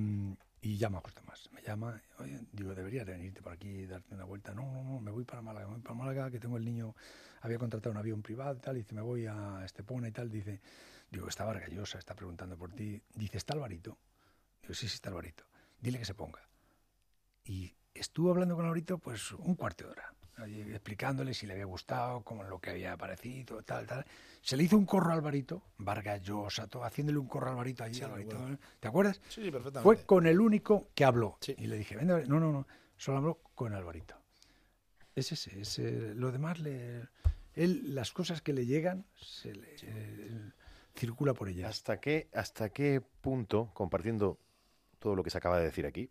[0.62, 1.50] y llama a José Tomás.
[1.52, 4.54] Me llama, oye, digo, deberías de venirte por aquí y darte una vuelta.
[4.54, 6.94] No, no, no, me voy para Málaga, me voy para Málaga, que tengo el niño,
[7.42, 10.62] había contratado un avión privado y tal, dice, me voy a Estepona y tal, dice,
[11.10, 13.02] digo, está Vargallosa, está preguntando por ti.
[13.14, 13.98] Dice, ¿está Alvarito?
[14.62, 15.44] Digo, sí, sí, está Alvarito.
[15.82, 16.40] Dile que se ponga.
[17.44, 20.14] Y estuvo hablando con Alvarito, pues, un cuarto de hora
[20.72, 24.04] explicándole si le había gustado, cómo lo que había parecido, tal, tal.
[24.42, 27.84] Se le hizo un corro a Alvarito, Vargas Llosa, todo, haciéndole un corro a Alvarito
[27.84, 28.38] ahí, Alvarito,
[28.80, 29.20] ¿te acuerdas?
[29.28, 29.82] Sí, perfectamente.
[29.82, 31.38] Fue con el único que habló.
[31.46, 32.66] Y le dije, no, no, no,
[32.96, 34.16] solo habló con Alvarito.
[35.14, 37.08] Es ese, ese lo demás, le,
[37.54, 39.76] él, las cosas que le llegan, se le,
[40.96, 41.70] circula por ellas.
[41.70, 44.38] ¿Hasta qué, ¿Hasta qué punto, compartiendo
[44.98, 46.10] todo lo que se acaba de decir aquí,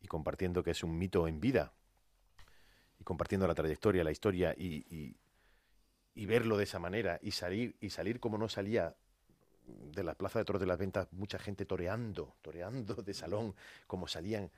[0.00, 1.72] y compartiendo que es un mito en vida,
[3.02, 5.16] y compartiendo la trayectoria, la historia y,
[6.14, 8.94] verlo de esa manera y salir, y salir como no salía
[9.66, 13.56] de la Plaza de Toros de las Ventas, mucha gente toreando, toreando de salón,
[13.88, 14.50] como salían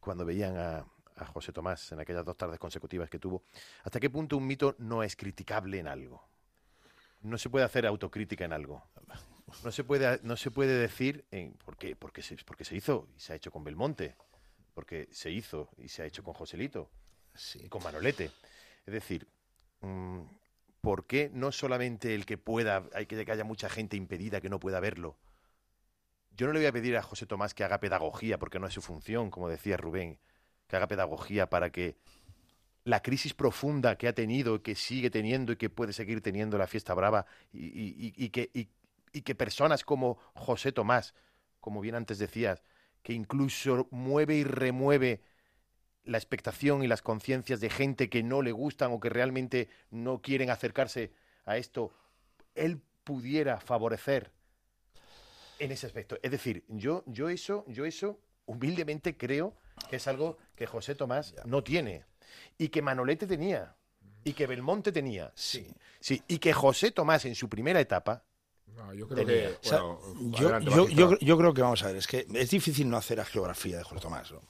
[0.00, 0.84] cuando veían a,
[1.32, 3.44] José Tomás en aquellas dos tardes consecutivas que tuvo.
[3.84, 6.22] ¿Hasta qué punto un mito no es criticable en algo?
[7.22, 8.82] No se puede hacer autocrítica en algo.
[9.64, 13.20] No se puede, no se puede decir, en, porque, porque, se, porque se hizo y
[13.20, 14.14] se ha hecho con Belmonte,
[14.74, 16.90] porque se hizo y se ha hecho con Joselito,
[17.68, 18.30] con Manolete.
[18.86, 19.26] Es decir,
[19.80, 20.20] mm,
[20.80, 24.48] ¿por qué no solamente el que pueda, hay que que haya mucha gente impedida que
[24.48, 25.16] no pueda verlo?
[26.36, 28.74] Yo no le voy a pedir a José Tomás que haga pedagogía, porque no es
[28.74, 30.18] su función, como decía Rubén,
[30.68, 31.96] que haga pedagogía para que
[32.84, 36.66] la crisis profunda que ha tenido, que sigue teniendo y que puede seguir teniendo la
[36.66, 41.14] fiesta brava, y, que, y que personas como José Tomás,
[41.58, 42.62] como bien antes decías,
[43.02, 45.22] que incluso mueve y remueve
[46.06, 50.22] la expectación y las conciencias de gente que no le gustan o que realmente no
[50.22, 51.12] quieren acercarse
[51.44, 51.92] a esto,
[52.54, 54.32] él pudiera favorecer
[55.58, 56.18] en ese aspecto.
[56.22, 59.54] Es decir, yo, yo eso, yo eso humildemente creo
[59.90, 62.04] que es algo que José Tomás no tiene
[62.56, 63.76] y que Manolete tenía
[64.24, 65.32] y que Belmonte tenía.
[65.34, 65.74] Sí.
[66.00, 68.24] Sí, y que José Tomás en su primera etapa
[68.94, 69.58] yo creo que.
[69.62, 73.78] yo, yo, creo que vamos a ver, es que es difícil no hacer a geografía
[73.78, 74.32] de José Tomás.
[74.32, 74.40] ¿no?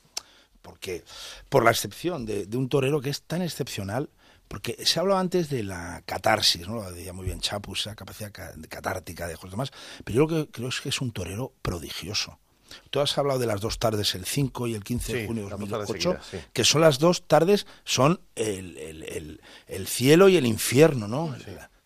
[0.67, 1.05] Porque
[1.49, 4.11] por la excepción de, un torero que es tan excepcional,
[4.49, 6.75] porque se hablaba antes de la catarsis, ¿no?
[6.75, 8.33] lo decía muy bien Chapus, esa capacidad
[8.69, 9.71] catártica de José Tomás,
[10.05, 12.41] pero yo creo que, creo que es un torero prodigioso.
[12.91, 15.51] Tú has hablado de las dos tardes, el 5 y el 15 de junio de
[15.51, 16.19] 2008,
[16.53, 21.33] que son las dos tardes, son el, el, el, cielo y el infierno, ¿no?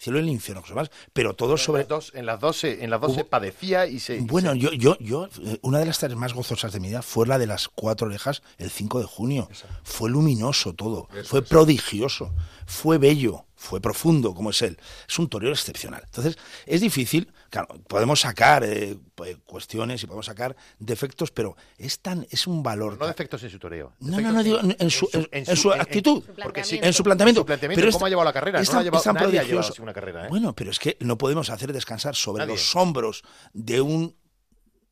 [0.01, 1.83] Cielo y el infierno, más, pero todo sobre...
[1.83, 4.19] En las dos, en las dos, en las dos se padecía y se...
[4.21, 7.27] Bueno, yo, yo, yo, eh, una de las tareas más gozosas de mi vida fue
[7.27, 9.49] la de las cuatro orejas el 5 de junio.
[9.85, 12.33] Fue luminoso todo, fue prodigioso,
[12.67, 14.79] fue bello, fue profundo como es él.
[15.07, 16.03] Es un torero excepcional.
[16.07, 22.01] Entonces, es difícil, claro, podemos sacar eh, pues, cuestiones y podemos sacar defectos, pero es
[22.01, 22.99] tan es un valor.
[22.99, 23.93] No defectos en su toreo.
[24.01, 27.45] No, no, no, digo, en, su, en, su, actitud, en, porque sí, en su planteamiento.
[27.45, 28.61] pero ¿Cómo ha llevado la carrera?
[28.61, 30.27] Es tan, no ha llevado, nadie ha llevado una carrera.
[30.27, 30.29] ¿eh?
[30.31, 34.17] Bueno, pero es que no podemos hacer descansar sobre los hombros de un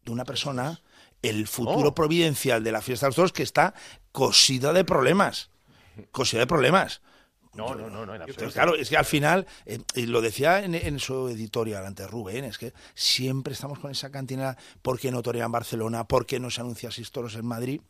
[0.05, 0.81] de una persona
[1.23, 3.75] el futuro providencial de la fiesta de los toros que está
[4.13, 5.51] cosida de problemas.
[6.13, 7.03] Cosida de problemas.
[7.59, 8.53] No, no, no, no, en absoluto.
[8.53, 12.73] Claro, es que al final, eh, lo decía en, su editorial ante Rubén, es que
[12.95, 16.07] siempre estamos con esa cantina, ¿por qué no torea en Barcelona?
[16.07, 17.81] ¿Por qué no se anuncia seis toros en Madrid?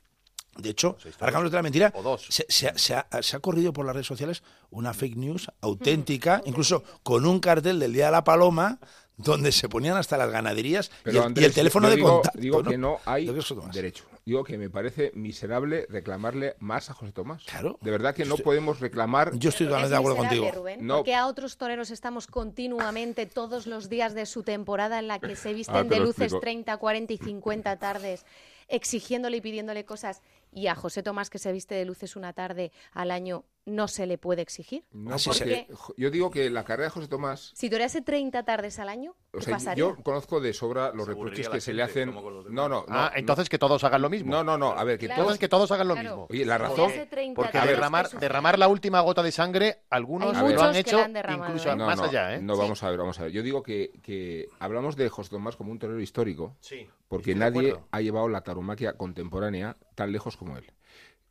[0.57, 5.17] De hecho, para de la mentira, se, ha, corrido por las redes sociales una fake
[5.17, 8.81] news auténtica, incluso con un cartel del Día de la Paloma,
[9.17, 12.39] donde se ponían hasta las ganaderías y el, y Andrés, el teléfono de digo, contacto.
[12.39, 13.75] Digo que no hay que José Tomás.
[13.75, 14.05] derecho.
[14.29, 17.43] Digo que me parece miserable reclamarle más a José Tomás.
[17.45, 17.79] Claro.
[17.81, 19.35] De verdad que no Estoy- podemos reclamar.
[19.39, 20.51] Yo estoy totalmente de acuerdo contigo.
[20.53, 20.97] Rubén, No.
[20.97, 25.35] Porque a otros toreros estamos continuamente todos los días de su temporada en la que
[25.35, 26.41] se visten Ah, de luces explico.
[26.41, 28.27] 30, 40 y 50 tardes
[28.69, 30.21] exigiéndole y pidiéndole cosas
[30.53, 34.07] y a José Tomás que se viste de luces una tarde al año no se
[34.07, 34.85] le puede exigir.
[34.93, 37.53] No, Así porque se- yo digo que la carrera de José Tomás.
[37.55, 39.81] Si torease 30 tardes al año, O ¿qué sea, pasaría?
[39.85, 42.13] yo conozco de sobra los Se reproches que se le hacen.
[42.15, 42.85] No, no, no.
[42.89, 44.31] ah, entonces que todos hagan lo mismo.
[44.33, 44.71] No, no, no.
[44.73, 45.25] A ver, que Claro.
[45.25, 45.39] todos.
[45.39, 46.09] Que todos hagan lo Claro.
[46.11, 46.27] mismo.
[46.31, 46.91] Oye, la razón.
[46.91, 51.17] hace 30 Porque derramar, derramar la última gota de sangre, algunos lo han hecho han
[51.17, 51.77] incluso ¿eh?
[51.77, 52.41] No, más no, allá, ¿eh?
[52.43, 52.61] no, Sí.
[52.61, 53.33] vamos a ver, vamos a ver.
[53.33, 56.87] Yo digo que, que hablamos de José Tomás como un torero histórico, Sí.
[57.09, 60.65] porque nadie ha llevado la tauromaquia contemporánea tan lejos como él.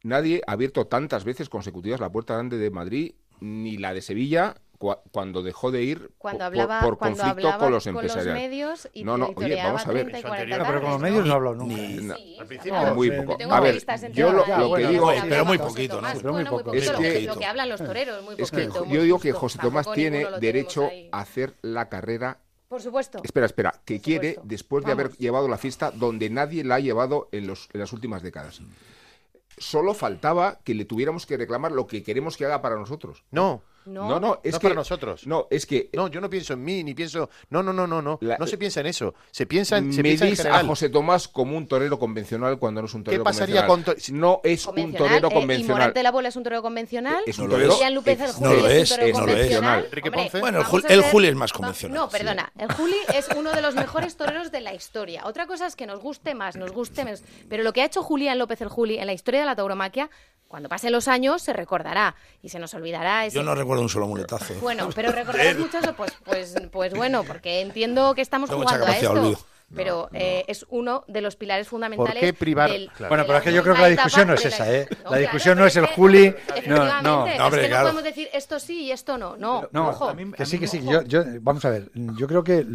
[0.03, 4.55] Nadie ha abierto tantas veces consecutivas la puerta grande de Madrid, ni la de Sevilla,
[4.79, 8.33] cua- cuando dejó de ir Cuando hablaba, por, cuando conflicto hablaba con los empresariales.
[8.33, 10.03] medios y No, no, oye, vamos a ver.
[10.03, 10.59] 30 y Eso 40 anterior.
[10.59, 11.33] No, pero con los medios ¿no?
[11.33, 11.75] hablo nunca.
[11.75, 12.95] Ni- No, Sí, Al principio, no.
[12.95, 13.53] muy poco.
[13.53, 13.83] A ver,
[14.13, 16.07] yo lo, que bueno, digo pero muy poquito, ¿no?
[16.15, 16.73] Pero muy poco.
[16.73, 19.33] Es lo, que- lo que hablan los toreros, muy es que yo digo que.
[19.33, 23.19] José Tomás tiene derecho a hacer la carrera Por supuesto.
[23.23, 24.41] Espera, espera, que Por quiere supuesto.
[24.49, 27.93] después de haber llevado la fiesta donde nadie la ha llevado en, los, en las
[27.93, 28.61] últimas décadas.
[29.57, 33.23] Solo faltaba que le tuviéramos que reclamar lo que queremos que haga para nosotros.
[33.31, 35.25] No, No, no, no, es no que para nosotros.
[35.25, 37.29] No, es que No, yo no pienso en mí, ni pienso...
[37.49, 38.17] No, no, no, no, no.
[38.21, 39.13] La- no se piensa en eso.
[39.31, 40.63] Se piensa en, se piensa en medís a.
[40.65, 43.95] José Tomás como un torero convencional cuando no es un torero pasaría convencional.
[43.95, 45.77] con to- No es un Convencional, torero eh, ¿Y convencional.
[45.77, 47.23] Morante la Bola es un torero convencional?
[47.25, 47.71] Es un torero.
[47.73, 49.57] Julián López Juli no lo es, es, un torero no lo es.
[49.57, 50.39] Hombre.
[50.39, 52.17] Bueno, el Juli es más convencional, No, sí.
[52.17, 52.51] perdona.
[52.57, 55.23] El Juli es uno de los mejores toreros de la historia.
[55.25, 57.23] Otra cosa es que nos guste más, nos guste menos.
[57.49, 60.09] Pero lo que ha hecho Julián López el Juli en la historia de la tauromaquia,
[60.47, 63.89] cuando pasen los años se recordará y se nos olvidará ese Yo no recuerdo un
[63.89, 64.53] solo muletazo.
[64.53, 64.57] ¿eh?
[64.61, 68.85] Bueno, pero recordamos mucho eso, pues, pues, pues bueno, porque entiendo que estamos Tengo jugando
[68.85, 69.11] a esto.
[69.11, 69.39] olvido.
[69.75, 72.13] Pero eh, es uno de los pilares fundamentales.
[72.13, 72.71] ¿Por qué privar?
[72.71, 73.09] del- Claro.
[73.09, 74.87] Bueno, pero es que yo creo que la segunda discusión no es esa, ¿eh?
[74.89, 77.27] La claro, discusión no es el Juli, no, efectivamente, no.
[77.27, 77.83] es No, hombre, que claro.
[77.87, 79.35] no podemos decir esto sí y esto no.
[79.35, 80.07] No, No, ojo.
[80.07, 80.79] a mí- que sí, que sí.
[80.81, 80.89] ojo.
[80.89, 82.65] Yo, yo- vamos a ver, yo creo que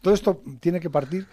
[0.00, 1.26] todo esto tiene que partir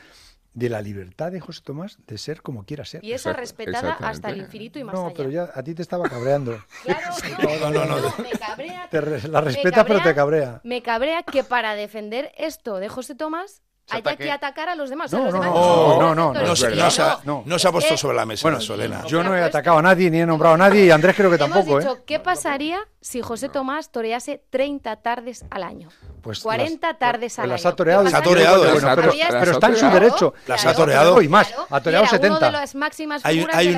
[0.58, 3.04] de la libertad de José Tomás de ser como quiera ser.
[3.04, 5.14] Y esa Exacto, respetada hasta el infinito y más No, allá.
[5.16, 6.58] pero ya a ti te estaba cabreando.
[6.84, 7.14] Claro,
[7.62, 8.14] No, no, no, no.
[8.24, 8.88] me cabrea.
[8.90, 10.60] Te re- la respetas, pero te cabrea.
[10.64, 14.24] Me cabrea que para defender esto de José Tomás haya ataque.
[14.26, 15.12] que atacar a los demás.
[15.12, 16.34] No, a los no, demás no, no, no.
[16.34, 17.44] No, se, ha, No.
[17.46, 19.06] no se ha puesto Eh, sobre la mesa Bueno, eso, Elena.
[19.08, 21.30] yo no he Pues- atacado a nadie ni he nombrado a nadie y Andrés creo
[21.30, 22.04] que Hemos tampoco, dicho, ¿eh?
[22.06, 25.90] ¿qué pasaría si José Tomás torease 30 tardes al año?
[26.22, 27.72] Pues 40 las- tardes al las año.
[27.72, 28.04] ha toreado.
[28.04, 28.96] ¿Qué Las ha toreado, Bueno, las ha
[29.40, 30.34] pero, está en su derecho.
[30.48, 31.22] Las ha toreado.
[31.22, 32.38] Y más, ha toreado era 70.
[32.38, 33.70] Uno de las máximas Hay, una, hay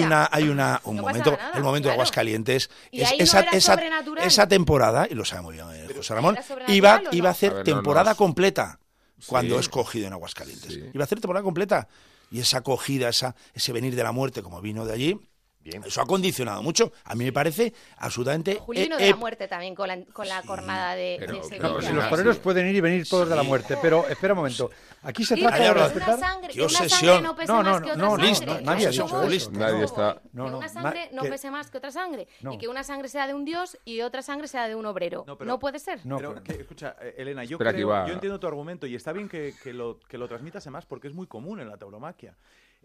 [0.00, 1.94] una, hay una, un momento, el momento de.
[1.96, 4.24] Aguascalientes, Y es ahí no esa, era esa, sobrenatural.
[4.24, 7.32] esa temporada, y lo sabe muy bien eh, José Ramón, ¿Era sobrenatural iba, iba a
[7.32, 8.78] hacer temporada completa
[9.26, 9.60] cuando Sí.
[9.60, 10.72] es cogido en Aguascalientes.
[10.72, 10.84] Sí.
[10.92, 11.88] Iba a hacer temporada completa.
[12.30, 15.20] Y esa acogida, esa, ese venir de la muerte, como vino de allí,
[15.66, 15.82] Bien.
[15.84, 16.92] eso ha condicionado mucho.
[17.04, 18.56] A mí me parece absolutamente...
[18.56, 21.38] Julino eh, de eh, la muerte también con la, con la cornada de, pero- de
[21.38, 21.68] pero Sevilla.
[21.68, 22.10] No, si los sí.
[22.10, 24.70] toreros pueden ir y venir todos de la muerte, pero espera un momento.
[25.02, 26.08] Aquí se trata de respetar.
[26.16, 27.00] una sangre, Qué que una obsesión.
[27.00, 28.26] sangre no pese No, no, más que otra no, sangre.
[28.28, 29.50] listo, A nadie ha dicho eso.
[29.52, 32.28] Nadie está- No, que no, una na- sangre no que- pese más que otra sangre
[32.40, 32.52] No.
[32.52, 35.24] y que una sangre sea de un dios y otra sangre sea de un obrero.
[35.26, 36.04] No, pero- puede ser.
[36.04, 39.28] No, pero, que- escucha, eh, Elena, yo, creo- yo entiendo tu argumento y está bien
[39.28, 42.34] que, que lo, que lo transmitas más porque es muy común en la tauromaquia.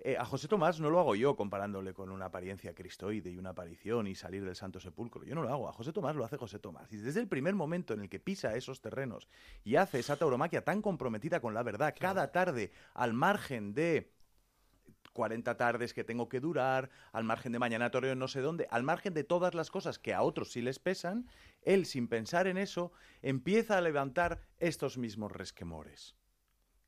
[0.04, 3.52] Eh, a José Tomás no lo hago yo comparándole con una apariencia cristoide y una
[3.52, 5.24] aparición y salir del Santo Sepulcro.
[5.24, 5.70] Yo no lo hago.
[5.70, 6.92] A José Tomás lo hace José Tomás.
[6.92, 9.30] Y desde el primer momento en el que pisa esos terrenos
[9.64, 14.12] y hace esa tauromaquia tan comprometida con la verdad cada tarde al margen de
[15.14, 18.82] 40 tardes que tengo que durar, al margen de mañana toreo no sé dónde, al
[18.82, 21.28] margen de todas las cosas que a otros sí les pesan,
[21.62, 26.16] él sin pensar en eso empieza a levantar estos mismos resquemores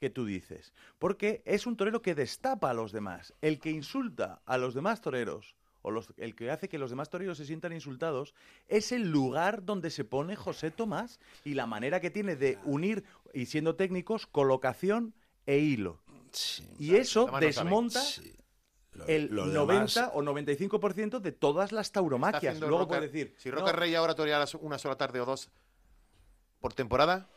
[0.03, 0.73] que tú dices.
[0.99, 3.33] Porque es un torero que destapa a los demás.
[3.41, 7.09] El que insulta a los demás toreros, o los- el que hace que los demás
[7.09, 8.33] toreros se sientan insultados,
[8.67, 13.05] es el lugar donde se pone José Tomás y la manera que tiene de unir,
[13.33, 15.13] y siendo técnicos, colocación
[15.45, 16.01] e hilo.
[16.31, 18.35] sí, Y eso desmonta sí.
[18.91, 22.59] Lo- el lo 90 demás- o 95% de todas las tauromaquias.
[22.59, 25.49] Luego Roca- puede decir, Si no, Roca Rey ahora toreara una sola tarde o dos
[26.59, 27.29] por temporada,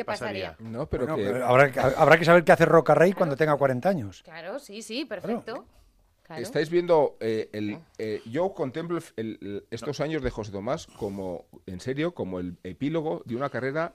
[0.00, 0.50] ¿Qué pasaría?
[0.52, 0.70] pasaría?
[0.70, 1.24] No, pero Bueno, que...
[1.32, 4.22] pero habrá, que- habrá que saber qué hace Roca Rey cuando tenga 40 años.
[4.22, 5.64] Claro, sí, sí, perfecto.
[6.22, 6.42] Claro.
[6.42, 11.46] Estáis viendo, eh, el, eh, yo contemplo el- el- estos años de José Tomás como,
[11.66, 13.94] en serio, como el epílogo de una carrera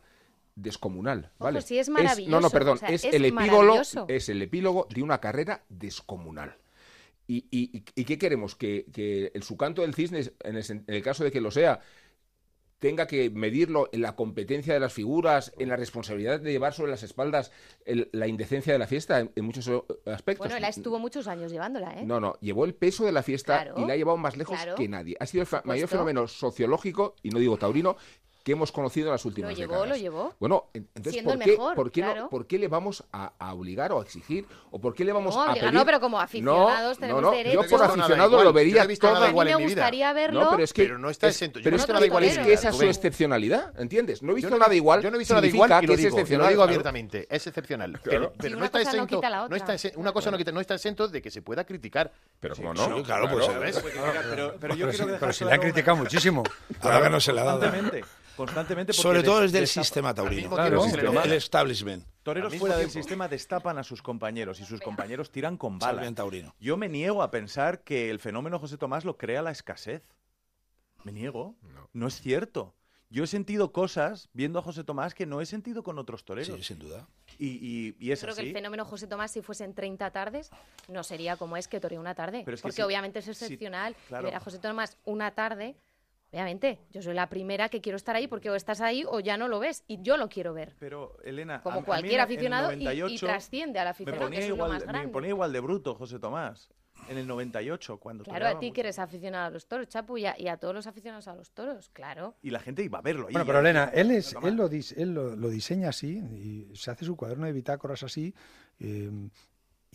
[0.55, 1.61] descomunal, Ojo, ¿vale?
[1.61, 1.89] sí, es
[2.27, 5.63] no, no, perdón, o sea, es, es el epílogo, es el epílogo de una carrera
[5.69, 6.55] descomunal.
[7.27, 8.55] ¿Y, y, qué queremos?
[8.55, 11.41] Que, que el su canto del cisne, en el, sen- en el caso de que
[11.41, 11.79] lo sea,
[12.79, 16.91] tenga que medirlo en la competencia de las figuras, en la responsabilidad de llevar sobre
[16.91, 17.51] las espaldas
[17.85, 20.45] el- la indecencia de la fiesta en, en muchos eh, aspectos.
[20.45, 22.05] Bueno, él estuvo muchos años llevándola, ¿eh?
[22.05, 24.57] No, no, llevó el peso de la fiesta Claro, y la ha llevado más lejos
[24.57, 24.75] claro.
[24.75, 25.15] que nadie.
[25.19, 27.95] Ha sido el mayor fenómeno sociológico, y no digo taurino,
[28.45, 29.89] que hemos conocido en las últimas Lo llevó, décadas.
[29.89, 30.33] lo llevó.
[30.39, 32.29] Bueno, en- entonces, Siendo ¿por el qué, mejor, por, qué no- claro.
[32.29, 34.45] por qué le vamos a, a obligar o a exigir?
[34.69, 35.73] ¿O por qué le vamos No, a obligar pedir?
[35.79, 37.55] no, pero como aficionados no, tenemos no, no, derecho.
[37.55, 39.15] Yo No por aficionado lo Yo no vería visto todo.
[39.17, 39.81] a mí me en mi vida.
[39.81, 40.43] gustaría verlo.
[40.43, 41.57] No, pero es que Pero no está es, exento.
[41.59, 43.81] Yo pero no he es visto que, nada igual es que esa es su excepcionalidad,
[43.81, 44.21] ¿entiendes?
[44.21, 45.01] No he visto Yo no- nada igual.
[45.01, 47.47] Yo no he visto nada igual y lo que es digo, lo digo abiertamente, es
[47.47, 47.99] excepcional.
[48.03, 49.55] Pero, no está no exento, no
[49.97, 52.11] una cosa no, quita- no está exento de que se pueda criticar.
[52.39, 53.47] Pero como no, claro, pues.
[53.47, 56.43] Pero, yo si, dejar pero le una- criticado muchísimo.
[56.81, 57.61] Ahora que no se le ha dado.
[58.35, 58.93] Constantemente.
[58.93, 60.41] Sobre todo des- es del destapa- sistema taurino.
[60.49, 62.05] mismo tiempo el, el establishment.
[62.23, 66.01] Toreros fuera del sistema destapan a sus compañeros y sus compañeros tiran con Sal bala.
[66.01, 66.55] bien taurino.
[66.59, 70.07] Yo me niego a pensar que el fenómeno José Tomás lo crea la escasez.
[71.03, 71.55] Me niego.
[71.93, 72.73] No, es cierto.
[73.11, 76.57] Yo he sentido cosas viendo a José Tomás que no he sentido con otros toreros.
[76.57, 77.07] Sí, sin duda.
[77.37, 78.47] Y, y- y es Creo que así.
[78.49, 80.49] el fenómeno José Tomás, si fuesen 30 tardes,
[80.87, 82.41] no sería como es que toreó una tarde.
[82.43, 83.95] Pero es que porque sí, obviamente es excepcional.
[84.07, 84.23] claro.
[84.23, 85.75] Y ver a José Tomás una tarde,
[86.31, 89.37] obviamente, yo soy la primera que quiero estar ahí porque o estás ahí o ya
[89.37, 89.83] no lo ves.
[89.87, 90.75] Y yo lo quiero ver.
[90.79, 93.79] Pero, Elena, a- a Como mí cualquier en- en el aficionado y- y, 98 trasciende
[93.79, 96.69] al me aficionado, que ponía, lo igual, más me ponía igual de bruto José Tomás.
[97.09, 98.73] En el 98, cuando Claro, a ti mucho.
[98.75, 101.35] que eres aficionado a los toros, Chapu, y a, y a todos los aficionados a
[101.35, 102.35] los toros, claro.
[102.41, 103.27] Y la gente iba a verlo.
[103.27, 103.65] ahí, Bueno, pero ahí.
[103.65, 107.15] Elena, él, es, él, lo, dis- él lo, lo diseña así y se hace su
[107.17, 108.33] cuaderno de bitácoras así.
[108.79, 109.11] eh,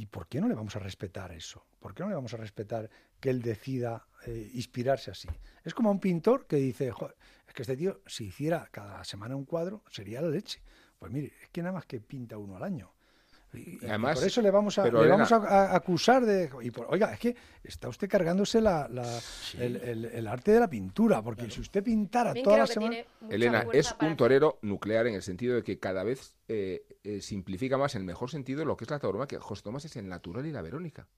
[0.01, 1.67] ¿Y por qué no le vamos a respetar eso?
[1.79, 2.89] ¿Por qué no le vamos a respetar
[3.21, 5.29] que él decida eh, inspirarse así?
[5.63, 7.13] Es como un pintor que dice, "Jo,
[7.47, 10.63] es que este tío, si hiciera cada semana un cuadro, sería la leche.
[10.99, 12.95] Pues mire, es que nada más que pinta uno al año.
[13.53, 16.25] Y, y Además, por eso le vamos a, pero le Elena- vamos a, a acusar
[16.25, 16.49] de...
[16.63, 17.35] Y por- oiga, es que
[17.65, 19.19] está usted cargándose la, la-
[19.59, 22.69] el, el- el arte de la pintura, porque si usted pintara semanas...
[22.69, 26.85] tiene mucha Elena, es un torero nuclear en el sentido de que cada vez eh,
[27.03, 29.41] eh, simplifica más en el mejor sentido lo que es la tauromaquia.
[29.41, 31.09] José Tomás es el natural y la Verónica.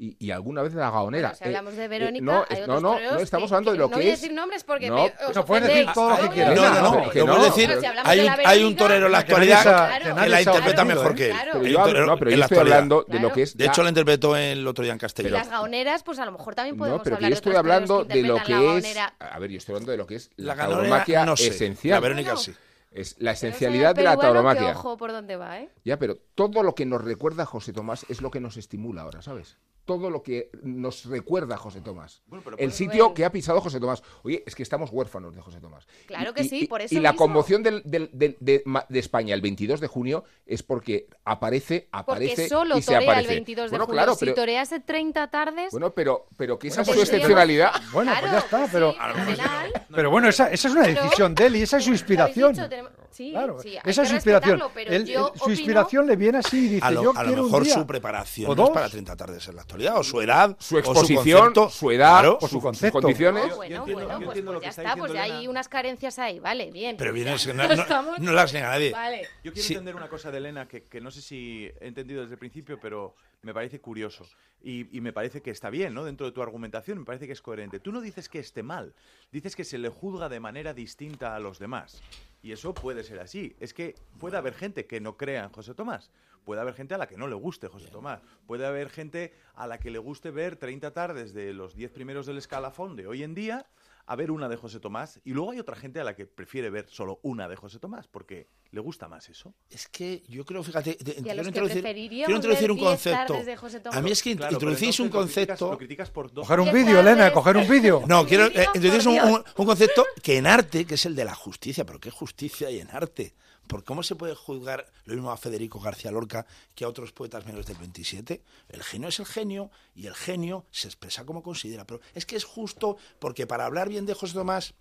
[0.00, 1.30] Y, y alguna vez la gaonera.
[1.30, 3.48] Bueno, si hablamos de Eh, eh, Verónica, no, hay es- otros no, no, no, estamos
[3.50, 4.20] que- hablando de que lo no que voy a es.
[4.20, 6.74] decir nombres porque No, me- os no pueden decir todo lo que decir No, no,
[6.74, 6.82] no.
[7.12, 7.32] Lo no.
[7.32, 7.76] puedo decir.
[7.80, 10.42] Si hablamos Hay un, la hay un torero en la actualidad sa- que nadie la
[10.42, 11.14] interpreta mundo, mejor ¿eh?
[11.16, 11.32] que él.
[11.32, 11.50] Claro.
[11.54, 13.34] Pero yo, torero no, pero yo la estoy hablando de lo Claro.
[13.34, 13.56] que es.
[13.56, 15.32] De la- hecho, lo interpretó el otro día en Y Castellón.
[15.32, 18.22] las gaoneras, pues a lo mejor también podemos No, pero yo de estoy hablando de
[18.22, 18.96] lo que la es.
[19.18, 21.48] A ver, yo estoy hablando de lo que es la, La no sé.
[21.48, 21.94] esencial.
[21.96, 22.36] La Verónica No.
[22.36, 22.54] sí.
[22.90, 24.70] Es la esencialidad de la tauromaquia.
[24.70, 25.68] ojo por dónde va, ¿eh?
[25.84, 29.02] Ya, pero todo lo que nos recuerda a José Tomás es lo que nos estimula
[29.02, 29.58] ahora, ¿sabes?
[29.84, 32.20] Todo lo que nos recuerda a José Tomás.
[32.26, 34.02] Bueno, pero el sitio que ha pisado José Tomás.
[34.22, 35.86] Oye, es que estamos huérfanos de José Tomás.
[36.06, 38.62] Claro Y- que y- sí, y- por eso Y la conmoción del- del- del- de,
[38.86, 42.98] de España el 22 de junio es porque aparece, aparece Porque solo y se torea
[43.00, 43.32] el aparece.
[43.32, 43.96] 22 de bueno, junio.
[43.96, 47.72] claro, si pero, torease 30 tardes, bueno, pero, pero que esa es pues su excepcionalidad.
[47.90, 48.94] Bueno, pues ya está, sí, pero...
[49.94, 52.54] Pero bueno, esa, esa es una Pero- decisión de él y esa es su inspiración.
[52.82, 54.62] Tenemos- sí, Claro, sí, hay esa es su inspiración.
[54.74, 57.10] pero Él- yo él- su opino- inspiración le viene así y dice, A yo lo,
[57.16, 59.62] a lo quiero un mejor día su preparación no es para 30 tardes en la
[59.62, 61.70] actualidad, o su edad, Su exposición, concepto.
[61.70, 62.62] su edad, Claro, o su sus
[62.92, 63.48] condiciones.
[63.48, 65.50] No, bueno, bueno, pues, pues lo que ya está está, pues ya hay Elena.
[65.50, 66.96] unas carencias ahí, vale, bien.
[66.96, 68.92] Pero bien, ya es que no, no- no las niega nadie.
[68.92, 69.22] Vale.
[69.44, 69.74] Yo quiero Sí.
[69.74, 72.78] entender una cosa de Elena que, que no sé si he entendido desde el principio,
[72.80, 74.26] pero me parece curioso.
[74.60, 76.04] Y, y me parece que está bien, ¿no?
[76.04, 77.78] Dentro de tu argumentación, me parece que es coherente.
[77.78, 78.92] Tú no dices que esté mal,
[79.30, 82.02] dices que se le juzga de manera distinta a los demás.
[82.42, 83.56] Y eso puede ser así.
[83.60, 86.10] Es que puede haber gente que no crea en José Tomás.
[86.44, 88.22] Puede haber gente a la que no le guste José Tomás.
[88.46, 92.26] Puede haber gente a la que le guste ver 30 tardes de los 10 primeros
[92.26, 93.66] del escalafón de hoy en día
[94.10, 95.20] a ver una de José Tomás.
[95.22, 98.08] Y luego hay otra gente a la que prefiere ver solo una de José Tomás
[98.08, 99.54] porque le gusta más eso.
[99.68, 103.26] Es que yo creo, fíjate, quiero introducir, quiero introducir un 10 concepto.
[103.34, 103.98] tardes de José Tomás.
[103.98, 105.70] A mí es que Claro, introducís un entonces lo criticas- concepto.
[105.72, 106.46] Lo criticas por dos.
[106.46, 108.02] Coger un vídeo, Elena, coger un vídeo.
[108.08, 109.04] No, quiero eh, un, Dios.
[109.06, 112.68] un- un concepto que en arte, que es el de la justicia, pero ¿qué justicia
[112.68, 113.34] hay en arte?
[113.68, 117.44] ¿Por cómo se puede juzgar lo mismo a Federico García Lorca que a otros poetas
[117.44, 118.42] menores del 27?
[118.68, 121.84] El genio es el genio y el genio se expresa como considera.
[121.86, 124.74] Pero es que es justo porque para hablar bien de José Tomás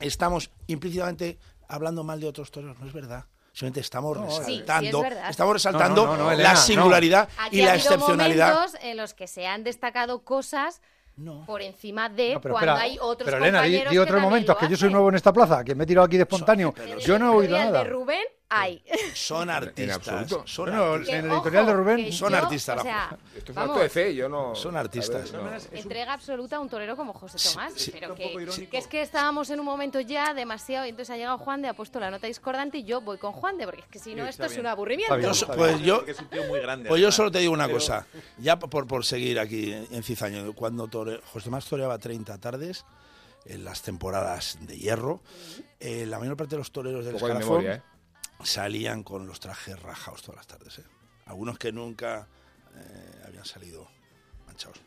[0.00, 3.26] estamos implícitamente hablando mal de otros toreros, no es verdad.
[3.52, 7.28] Simplemente estamos No, sí, sí, es resaltando, estamos resaltando No, no, no, Elena, la singularidad
[7.38, 8.52] Aquí y ha la excepcionalidad.
[8.52, 10.82] momentos en los que se han destacado cosas
[11.16, 11.44] No.
[11.46, 14.20] por encima de No, pero cuando espera, hay otros pero Elena, di, di que otros
[14.20, 16.74] momentos, que yo soy nuevo en esta plaza, que me he tirado aquí de espontáneo.
[17.00, 17.84] Yo no he oído nada.
[17.84, 18.82] de Rubén hay.
[19.14, 19.96] Son artistas.
[19.96, 20.46] absoluto.
[20.46, 21.14] Son Bueno, artistas.
[21.18, 23.54] en el editorial de Rubén que son yo, artistas, O la sea, Esto es un
[23.54, 24.54] vamos, acto de fe, yo no.
[24.54, 25.32] Son ver, artistas.
[25.32, 25.50] no.
[25.72, 27.72] entrega absoluta a un torero como José Tomás.
[27.74, 27.90] sí.
[27.92, 30.86] pero que, es que estábamos en un momento ya demasiado.
[30.86, 33.32] Y entonces ha llegado Juan de, ha puesto la nota discordante y yo voy con
[33.32, 35.16] Juan de, porque es que si no, Sí, esto es un aburrimiento.
[35.16, 35.58] Bien, Yo bien.
[35.58, 36.88] pues yo, Porque es un tío muy grande.
[36.88, 38.06] pues yo solo te digo una Pero- cosa,
[38.38, 42.84] ya por, por seguir aquí en Cizaño, cuando tore- José Tomás toreaba 30 tardes,
[43.46, 45.20] en las temporadas de hierro.
[45.78, 47.82] Eh, la mayor parte de los toreros del escalafón memoria, ¿eh?
[48.44, 50.78] Salían con los trajes rajados todas las tardes.
[50.78, 50.84] ¿eh?
[51.26, 52.28] Algunos que nunca
[52.74, 53.88] eh, habían salido
[54.46, 54.80] manchados.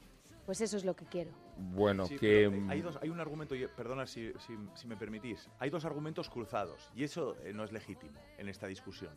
[0.45, 1.32] Pues eso es lo que quiero.
[1.58, 2.45] Bueno, Sí, que...
[2.45, 6.30] eh, hay, dos, hay un argumento, perdona si, si- si me permitís, hay dos argumentos
[6.30, 9.14] cruzados y eso eh, no es legítimo en esta discusión.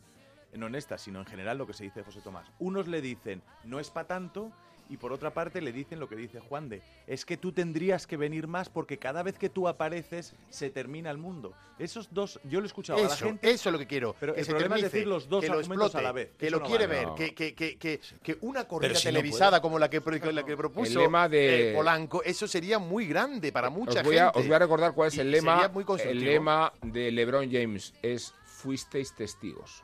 [0.53, 2.51] No en esta, sino en general lo que se dice de José Tomás.
[2.59, 4.51] Unos le dicen, no es para tanto,
[4.91, 8.05] y por otra parte le dicen lo que dice Juan de, es que tú tendrías
[8.05, 11.53] que venir más porque cada vez que tú apareces se termina el mundo.
[11.79, 13.49] Esos dos, yo lo he escuchado a la Eso, gente...
[13.49, 14.15] eso es lo que quiero.
[14.19, 16.11] Pero que el se problema es decir los dos que lo argumentos explote, a la
[16.11, 16.31] vez.
[16.37, 16.99] Que Eso lo no quiere vale.
[16.99, 17.15] ver, No.
[17.15, 19.99] que, que, que, que, que una corrida si no televisada como la que,
[20.31, 24.05] la que propuso El lema de- eh, Polanco, eso sería muy grande para mucha os,
[24.05, 24.39] voy a, gente.
[24.39, 25.67] os voy a recordar cuál es Y el sería lema.
[25.69, 29.83] muy el lema de LeBron James es fuisteis testigos.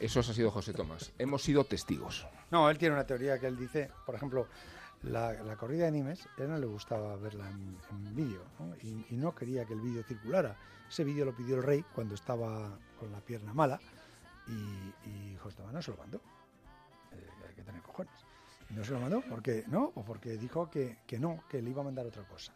[0.00, 1.12] Eso ha sido José Tomás.
[1.18, 2.26] Hemos sido testigos.
[2.50, 4.48] No, él tiene una teoría que él dice, por ejemplo,
[5.02, 8.74] la, la corrida de Nimes, a él no le gustaba verla en, en vídeo ¿no?
[8.82, 10.56] Y, y no quería que el vídeo circulara.
[10.88, 13.78] Ese vídeo lo pidió el rey cuando estaba con la pierna mala
[14.48, 16.20] y, y José Tomás no se lo mandó.
[17.12, 18.14] Eh, hay que tener cojones.
[18.70, 21.82] No se lo mandó porque no, o porque dijo que, que no, que le iba
[21.82, 22.54] a mandar otra cosa.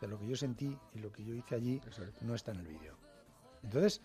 [0.00, 1.80] De lo que yo sentí y lo que yo hice allí
[2.20, 2.96] no está en el vídeo.
[3.62, 4.00] Entonces,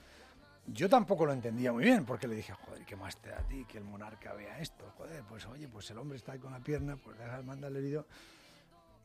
[0.68, 3.44] yo tampoco lo entendía muy bien, porque le dije, joder, ¿qué más te da a
[3.48, 4.86] ti que el monarca vea esto?
[4.98, 8.04] Joder, pues oye, pues el hombre está ahí con la pierna, pues deja mandarle el.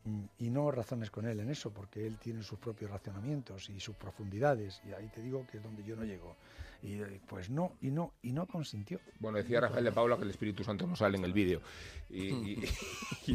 [0.05, 3.79] Y- Y no razones con él en eso, porque él tiene sus propios racionamientos y
[3.79, 6.35] sus profundidades, y ahí te digo que es donde yo no llego.
[6.81, 8.99] Y eh, pues no, y no, y no consintió.
[9.21, 11.61] Bueno, decía Rafael de Paula que el Espíritu Santo no sale en el vídeo.
[12.09, 12.65] Y, y-
[13.27, 13.33] y-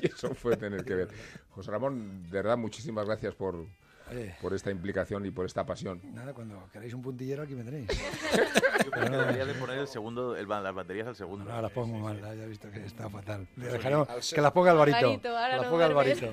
[0.00, 1.08] y eso fue tener que ver.
[1.50, 3.66] José Ramón, de verdad, muchísimas gracias por,
[4.12, 6.00] Eh, por esta implicación y por esta pasión.
[6.12, 7.88] nada, cuando queráis un puntillero aquí me tenéis.
[8.84, 11.44] Yo creo que debería de poner el segundo, el, las baterías al segundo.
[11.44, 13.46] No, las pongo mal, ya he visto que está fatal.
[13.56, 14.98] Le dejaremos que las ponga Alvarito.
[14.98, 15.86] Alvarito, ahora que las no ponga.
[15.86, 16.32] Alvarito.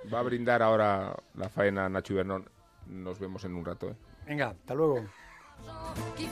[0.12, 2.48] Va a brindar ahora la faena Nacho Ibernón.
[2.86, 3.90] Nos vemos en un rato.
[3.90, 3.94] ¿eh?
[4.26, 5.04] Venga, hasta luego.
[6.16, 6.28] qui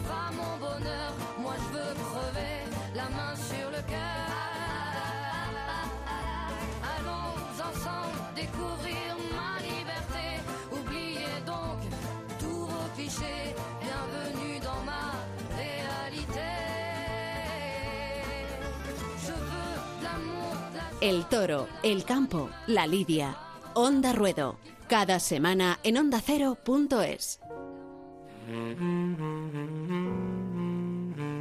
[21.01, 23.37] El toro, el campo, la lidia.
[23.75, 24.59] Onda Ruedo.
[24.89, 27.39] Cada semana en ondacero.es.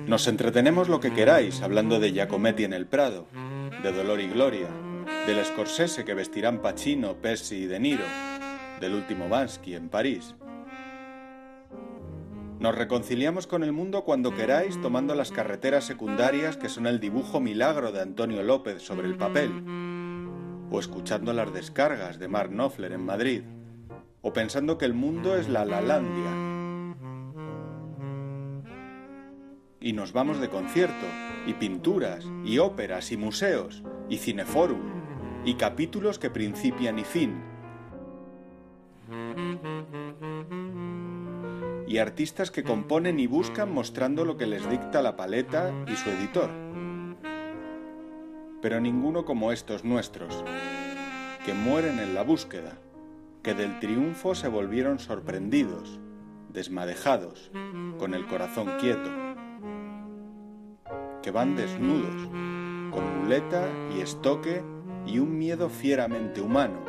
[0.06, 3.26] Nos entretenemos lo que queráis hablando de Giacometti en el Prado,
[3.82, 4.70] de Dolor y Gloria,
[5.26, 8.06] del Scorsese que vestirán Pacino, Pesci y De Niro,
[8.80, 10.36] del último Bansky en París.
[12.60, 17.40] Nos reconciliamos con el mundo cuando queráis tomando las carreteras secundarias que son el dibujo
[17.40, 19.52] milagro de Antonio López sobre el papel,
[20.72, 23.44] o escuchando las descargas de Mark Knopfler en Madrid,
[24.22, 26.48] o pensando que el mundo es la Lalandia.
[29.88, 31.06] y nos vamos de concierto,
[31.46, 34.82] y pinturas, y óperas, y museos, y cineforum,
[35.46, 37.42] y capítulos que principian y fin.
[41.88, 46.10] Y artistas que componen y buscan mostrando lo que les dicta la paleta y su
[46.10, 46.50] editor.
[48.62, 50.44] Pero ninguno como estos nuestros,
[51.46, 52.78] que mueren en la búsqueda,
[53.42, 56.00] que del triunfo se volvieron sorprendidos,
[56.50, 57.52] desmadejados,
[57.98, 59.28] con el corazón quieto
[61.28, 62.30] que van desnudos,
[62.90, 64.64] con muleta y estoque
[65.06, 66.80] y un miedo fieramente humano.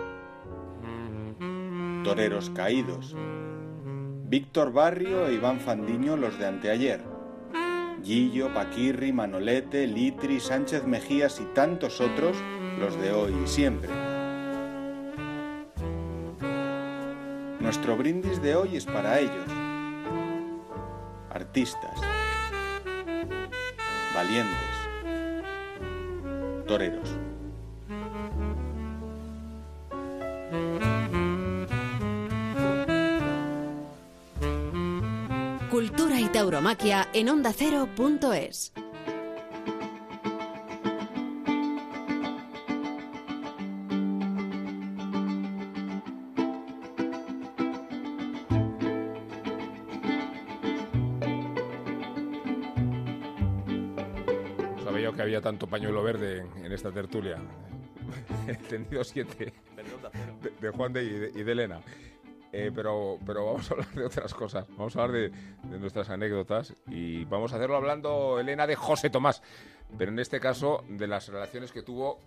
[2.05, 3.16] Toreros caídos.
[4.28, 7.00] Víctor Barrio e Iván Fandiño los de anteayer.
[8.04, 12.36] Gillo, Paquirri, Manolete, Litri, Sánchez Mejías y tantos otros
[12.78, 13.88] los de hoy y siempre.
[17.58, 19.48] Nuestro brindis de hoy es para ellos.
[21.30, 21.98] Artistas
[24.14, 24.74] valientes,
[26.66, 27.27] toreros.
[36.28, 38.72] Y tauromaquia en ondacero.es.
[54.84, 57.38] Sabía yo que había tanto pañuelo verde en, en esta tertulia.
[58.46, 59.52] Entendido siete
[60.42, 61.80] de, de Juan de y, de y de Elena.
[62.53, 64.66] Eh, pero, pero vamos a hablar de otras cosas.
[64.70, 69.11] Vamos a hablar de, de nuestras anécdotas y vamos a hacerlo hablando, Elena, de José
[69.11, 69.42] Tomás.
[69.99, 72.20] Pero en este caso, de las relaciones que tuvo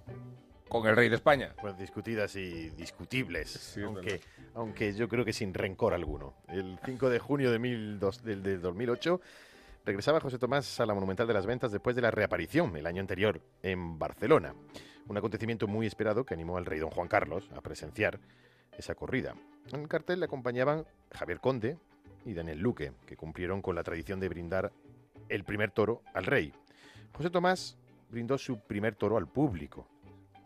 [0.69, 1.53] con el rey de España.
[1.59, 4.21] Pues discutidas y discutibles, Sí, aunque,
[4.53, 6.35] aunque yo creo que sin rencor alguno.
[6.47, 9.19] El 5 de junio de mil dos- del, del 2008
[9.85, 13.01] regresaba José Tomás a la Monumental de las Ventas después de la reaparición el año
[13.01, 14.53] anterior en Barcelona.
[15.07, 18.19] Un acontecimiento muy esperado que animó al rey don Juan Carlos a presenciar
[18.77, 19.35] esa corrida.
[19.71, 21.77] En el cartel le acompañaban Javier Conde
[22.25, 24.71] y Daniel Luque, que cumplieron con la tradición de brindar
[25.29, 26.53] el primer toro al rey.
[27.13, 27.77] José Tomás
[28.09, 29.87] brindó su primer toro al público,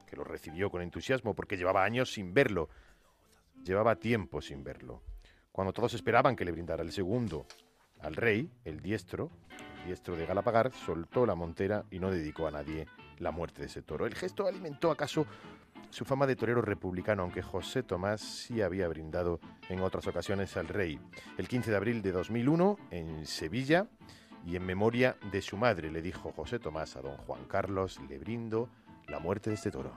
[0.06, 2.70] que lo recibió con entusiasmo porque llevaba años sin verlo.
[3.64, 5.02] Llevaba tiempo sin verlo.
[5.52, 7.48] Cuando todos esperaban que le brindara el segundo
[8.02, 9.32] al rey, el diestro,
[9.80, 12.88] el diestro de Galapagar, soltó la montera y no dedicó a nadie
[13.20, 14.06] la muerte de ese toro.
[14.06, 15.26] El gesto alimentó acaso
[15.90, 20.68] su fama de torero republicano, aunque José Tomás sí había brindado en otras ocasiones al
[20.68, 21.00] rey.
[21.38, 23.88] El 15 de abril de 2001, en Sevilla,
[24.46, 28.20] y en memoria de su madre, le dijo José Tomás a don Juan Carlos, le
[28.20, 28.70] brindo
[29.08, 29.92] la muerte de este toro.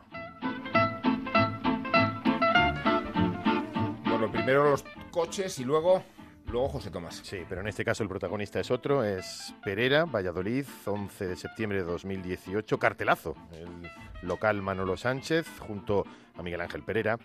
[4.04, 6.02] Bueno, primero los coches y luego,
[6.50, 7.20] luego José Tomás.
[7.24, 11.78] Sí, pero en este caso el protagonista es otro, es Perera, Valladolid, 11 de septiembre
[11.78, 13.90] de 2018, cartelazo, el
[14.26, 16.04] local Manolo Sánchez junto
[16.36, 17.18] a Miguel Ángel Pereira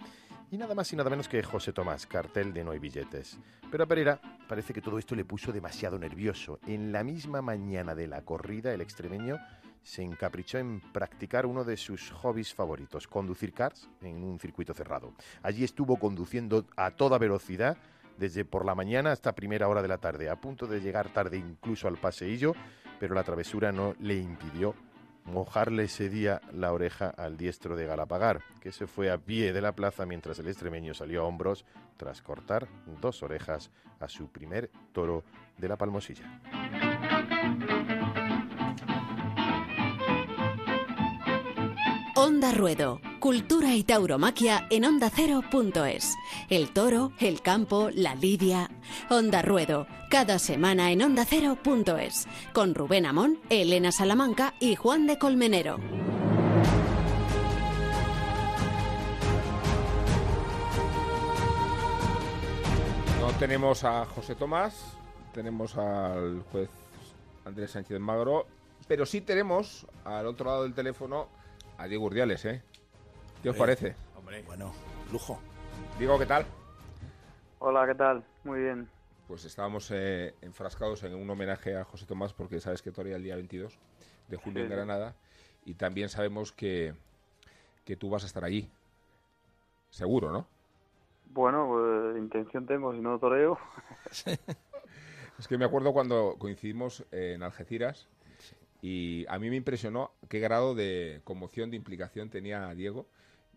[0.52, 3.40] y nada más y nada menos que José Tomás, cartel de no hay billetes.
[3.72, 6.60] Pero a Pereira parece que todo esto le puso demasiado nervioso.
[6.68, 9.38] En la misma mañana de la corrida, el extremeño
[9.82, 15.14] se encaprichó en practicar uno de sus hobbies favoritos, conducir cars en un circuito cerrado.
[15.42, 17.78] Allí estuvo conduciendo a toda velocidad
[18.18, 21.38] desde por la mañana hasta primera hora de la tarde, a punto de llegar tarde
[21.38, 22.54] incluso al paseillo,
[23.00, 24.76] pero la travesura no le impidió
[25.26, 29.62] mojarle ese día la oreja al diestro de Galapagar, que se fue a pie de
[29.62, 31.66] la plaza mientras el extremeño salió a hombros
[31.98, 32.68] tras cortar
[33.02, 35.24] dos orejas a su primer toro
[35.58, 36.42] de la Palmosilla.
[42.54, 46.16] Ruedo, cultura y tauromaquia en ondacero.es.
[46.50, 48.70] El toro, el campo, la lidia.
[49.10, 52.28] Onda Ruedo, cada semana en ondacero.es.
[52.54, 55.78] Con Rubén Amón, Elena Salamanca y Juan de Colmenero.
[63.20, 64.96] No tenemos a José Tomás,
[65.34, 66.70] tenemos al juez
[67.46, 68.46] Andrés Sánchez Magro,
[68.88, 71.28] pero sí tenemos al otro lado del teléfono
[71.78, 72.62] a Diego Urdiales, ¿eh?
[73.42, 73.96] ¿Qué os Eh, parece?
[74.46, 74.74] Bueno,
[75.12, 75.40] lujo.
[75.98, 76.46] Diego, ¿qué tal?
[77.60, 78.24] Hola, ¿qué tal?
[78.44, 78.90] Muy bien.
[79.28, 83.24] Pues estábamos eh, enfrascados en un homenaje a José Tomás porque sabes que torea el
[83.24, 83.78] día 22
[84.28, 84.74] de julio en Sí.
[84.76, 85.16] Granada
[85.66, 86.94] y también sabemos que,
[87.86, 88.70] que tú vas a estar allí.
[89.90, 90.48] Seguro, ¿no?
[91.34, 93.58] Bueno, pues intención tengo, si no toreo.
[95.40, 98.08] Es que me acuerdo cuando coincidimos en Algeciras
[98.84, 103.08] y a mí me impresionó qué grado de conmoción, de implicación tenía Diego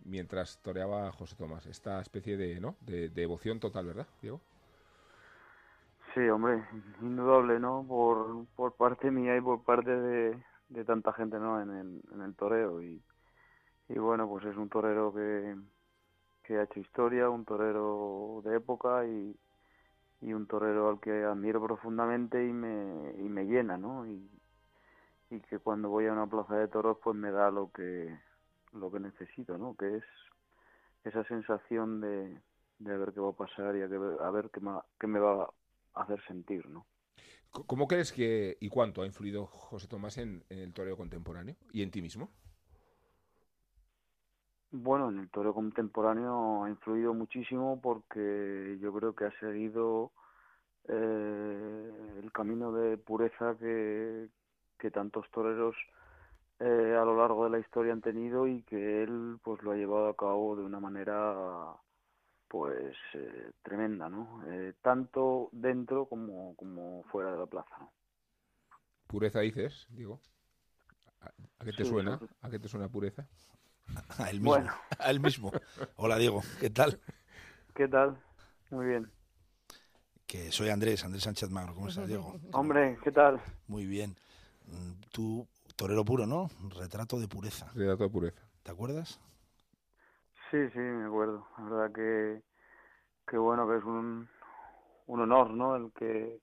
[0.05, 1.67] mientras toreaba a José Tomás.
[1.67, 2.77] Esta especie de, ¿no?
[2.81, 4.41] de, de devoción total, ¿verdad, Diego?
[6.15, 6.65] Sí, hombre,
[7.03, 7.85] indudable, ¿no?
[7.87, 11.61] Por, por parte mía y por parte de, de tanta gente, ¿no?
[11.61, 12.83] En el, en el toreo.
[12.83, 13.03] Y,
[13.89, 15.57] y bueno, pues es un torero que,
[16.45, 19.37] que ha hecho historia, un torero de época y,
[20.23, 24.07] y un torero al que admiro profundamente y me, y me llena, ¿no?
[24.07, 24.31] Y,
[25.31, 28.19] y que cuando voy a una plaza de toros pues me da lo que
[28.73, 29.75] lo que necesito, ¿no?
[29.77, 30.05] Que es
[31.05, 32.43] esa sensación de,
[32.79, 35.21] de ver qué va a pasar y a, que, a ver qué, ma- qué me
[35.21, 35.45] va
[35.95, 36.87] a hacer sentir, ¿no?
[37.51, 41.83] ¿Cómo crees que y cuánto ha influido José Tomás en, en el toreo contemporáneo y
[41.83, 42.31] en ti mismo?
[44.73, 50.13] Bueno, en el toreo contemporáneo ha influido muchísimo porque yo creo que ha seguido
[50.89, 54.29] eh, el camino de pureza que,
[54.79, 55.77] que tantos toreros
[56.61, 59.77] eh, a lo largo de la historia han tenido y que él pues lo ha
[59.77, 61.75] llevado a cabo de una manera
[62.49, 64.43] pues eh, tremenda, ¿no?
[64.51, 67.77] Eh, tanto dentro como, como fuera de la plaza.
[67.81, 67.93] ¿no?
[69.09, 70.21] Pureza dices, Diego.
[71.21, 72.19] ¿A, a qué te Sí, suena?
[72.19, 73.27] pues- ¿A qué te suena pureza?
[74.19, 74.51] A él mismo.
[74.51, 74.73] Bueno.
[74.99, 75.53] A él mismo.
[75.97, 76.43] Hola, Diego.
[76.61, 77.01] ¿Qué tal?
[77.75, 78.17] ¿Qué tal?
[78.71, 79.11] Muy bien.
[80.27, 81.75] Que soy Andrés, Andrés Sánchez Magro.
[81.75, 82.35] ¿Cómo estás, Diego?
[82.53, 83.41] Hombre, ¿qué tal?
[83.69, 84.17] Muy bien.
[84.67, 85.47] Mm, Tú,
[85.77, 86.49] torero puro, ¿no?
[86.79, 87.67] Retrato de pureza.
[87.75, 88.43] Retrato de pureza.
[88.63, 89.21] ¿Te acuerdas?
[90.51, 91.47] Sí, sí, me acuerdo.
[91.59, 92.43] La verdad que,
[93.29, 94.29] que bueno, que es un,
[95.07, 95.77] un honor, ¿no?
[95.77, 96.41] El que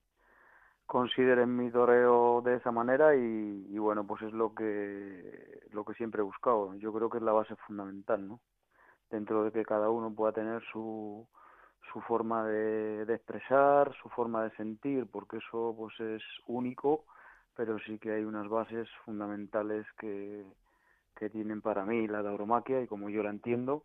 [0.86, 5.94] consideren mi toreo de esa manera y, y bueno, pues es lo que, lo que
[5.94, 6.74] siempre he buscado.
[6.76, 8.40] Yo creo que es la base fundamental, ¿no?
[9.10, 11.28] Dentro de que cada uno pueda tener su,
[11.92, 17.06] su forma de, de expresar, su forma de sentir, porque eso pues es único,
[17.56, 20.44] pero sí que hay unas bases fundamentales que,
[21.16, 23.84] que tienen para mí la tauromaquia y como yo la entiendo.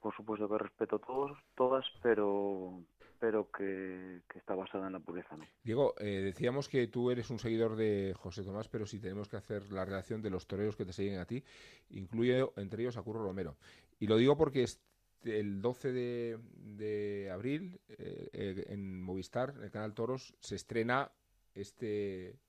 [0.00, 2.82] Por supuesto que respeto todos, todas, pero
[3.22, 5.36] pero que, que está basada en la pureza.
[5.62, 9.36] Diego, eh, decíamos que tú eres un seguidor de José Tomás, pero si tenemos que
[9.36, 11.44] hacer la relación de los toreros que te siguen a ti,
[11.90, 13.56] incluye entre ellos a Curro Romero.
[14.00, 19.62] Y lo digo porque este- el 12 de, de abril eh, eh, en Movistar, en
[19.62, 21.12] el canal Toros, se estrena
[21.54, 22.40] este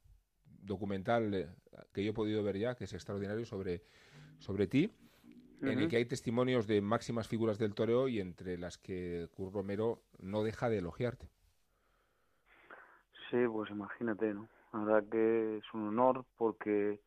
[0.65, 1.47] documental eh,
[1.93, 3.83] que yo he podido ver ya, que es extraordinario, sobre,
[4.39, 4.91] sobre ti,
[5.61, 9.61] en el que hay testimonios de máximas figuras del toreo y entre las que Curro
[9.61, 11.29] Romero no deja de elogiarte.
[13.29, 14.49] Sí, pues imagínate, ¿no?
[14.73, 16.99] La verdad que es un honor porque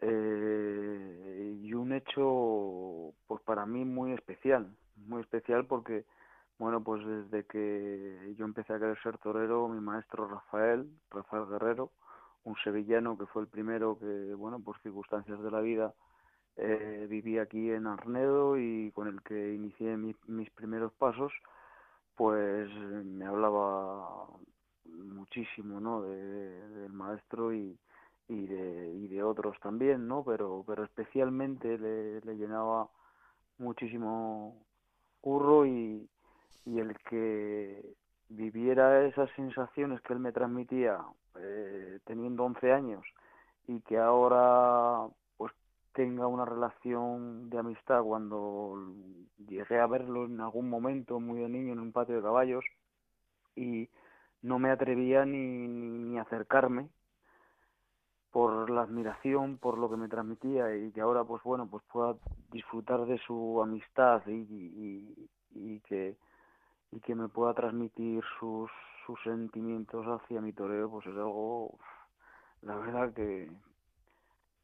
[0.00, 6.04] eh, y un hecho pues para mí muy especial, muy especial porque
[6.58, 11.90] bueno, pues desde que yo empecé a querer ser torero, mi maestro Rafael, Rafael Guerrero,
[12.44, 15.94] un sevillano que fue el primero que, bueno, por circunstancias de la vida
[16.56, 21.32] eh, viví aquí en Arnedo y con el que inicié mi- mis primeros pasos,
[22.16, 22.70] pues
[23.04, 24.28] me hablaba
[24.86, 26.02] muchísimo, ¿no?
[26.02, 27.78] De, del maestro y,
[28.28, 30.24] y de, y de otros también, ¿no?
[30.24, 32.88] Pero, pero especialmente le, le llenaba
[33.58, 34.64] muchísimo
[35.20, 36.08] curro y,
[36.66, 37.94] y el que
[38.28, 40.98] viviera esas sensaciones que él me transmitía
[41.36, 43.04] eh, teniendo 11 años
[43.66, 45.52] y que ahora pues
[45.92, 48.76] tenga una relación de amistad cuando
[49.46, 52.64] llegué a verlo en algún momento muy de niño en un patio de caballos
[53.56, 53.88] y
[54.42, 56.88] no me atrevía ni, ni a acercarme
[58.30, 62.16] por la admiración, por lo que me transmitía y que ahora pues bueno pues pueda
[62.50, 66.16] disfrutar de su amistad y, y, y que
[66.90, 68.70] y que me pueda transmitir sus
[69.06, 71.78] sus sentimientos hacia mi toreo pues es algo
[72.62, 73.50] la verdad que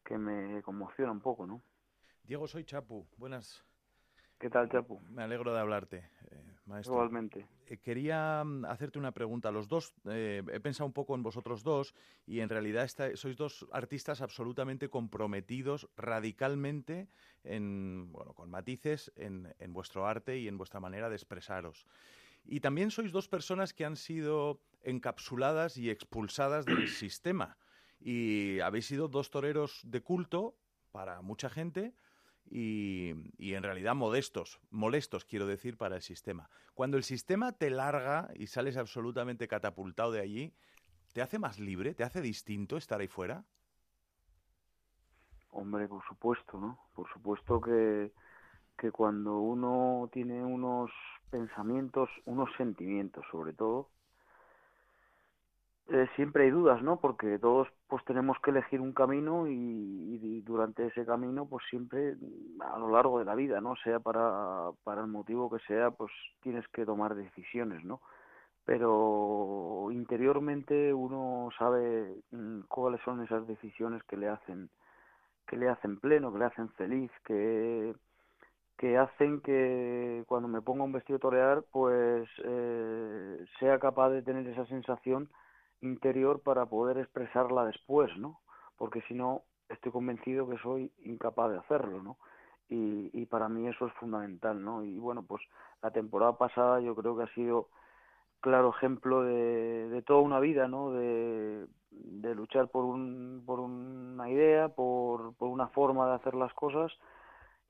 [0.05, 1.63] que me conmociona un poco, ¿no?
[2.25, 3.07] Diego, soy Chapu.
[3.17, 3.65] Buenas.
[4.39, 4.99] ¿Qué tal, Chapu?
[5.11, 5.97] Me alegro de hablarte,
[6.31, 6.95] eh, maestro.
[6.95, 7.47] Igualmente.
[7.67, 9.53] Eh, quería mm, hacerte una pregunta.
[9.53, 11.95] Los dos, eh, he pensado un poco en vosotros dos
[12.27, 17.09] y en realidad esta- sois dos artistas absolutamente comprometidos radicalmente,
[17.45, 21.87] en, bueno, con matices, en, en vuestro arte y en vuestra manera de expresaros.
[22.45, 27.59] Y también sois dos personas que han sido encapsuladas y expulsadas del sistema.
[28.01, 30.57] Y habéis sido dos toreros de culto
[30.91, 31.95] para mucha gente
[32.51, 36.51] y, y en realidad modestos, molestos, quiero decir, para el sistema.
[36.75, 40.55] Cuando el sistema te larga y sales absolutamente catapultado de allí,
[41.13, 41.95] ¿te hace más libre?
[41.95, 43.45] ¿Te hace distinto estar ahí fuera?
[45.53, 46.79] Hombre, por supuesto, ¿no?
[46.95, 48.13] Por supuesto que,
[48.81, 50.91] que cuando uno tiene unos
[51.31, 53.89] pensamientos, unos sentimientos sobre todo,
[55.91, 56.99] eh, siempre hay dudas, ¿no?
[56.99, 62.17] Porque todos pues tenemos que elegir un camino y, durante ese camino pues siempre
[62.61, 63.77] a lo largo de la vida, ¿no?
[63.85, 66.11] Sea para, para el motivo que sea, pues
[66.43, 68.01] tienes que tomar decisiones, ¿no?
[68.65, 74.71] Pero interiormente uno sabe mm, cuáles son esas decisiones que le hacen
[75.47, 77.95] que le hacen pleno, que le hacen feliz, que,
[78.81, 84.47] que hacen que cuando me ponga un vestido torear, pues eh, sea capaz de tener
[84.47, 85.29] esa sensación
[85.83, 88.41] interior para poder expresarla después, ¿no?
[88.79, 92.17] Porque si no, estoy convencido que soy incapaz de hacerlo, ¿no?
[92.71, 94.83] Y, y para mí eso es fundamental, ¿no?
[94.83, 95.43] Y bueno, pues
[95.83, 97.69] la temporada pasada yo creo que ha sido
[98.41, 100.91] claro ejemplo de, de toda una vida, ¿no?
[100.93, 106.55] De, de luchar por, un, por una idea, por, por una forma de hacer las
[106.55, 106.91] cosas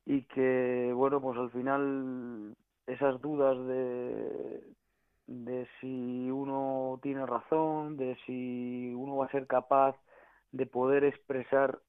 [0.06, 4.62] y que, bueno, pues al final esas dudas de,
[5.26, 9.96] de si uno tiene razón, de si uno va a ser capaz
[10.52, 11.80] de poder expresar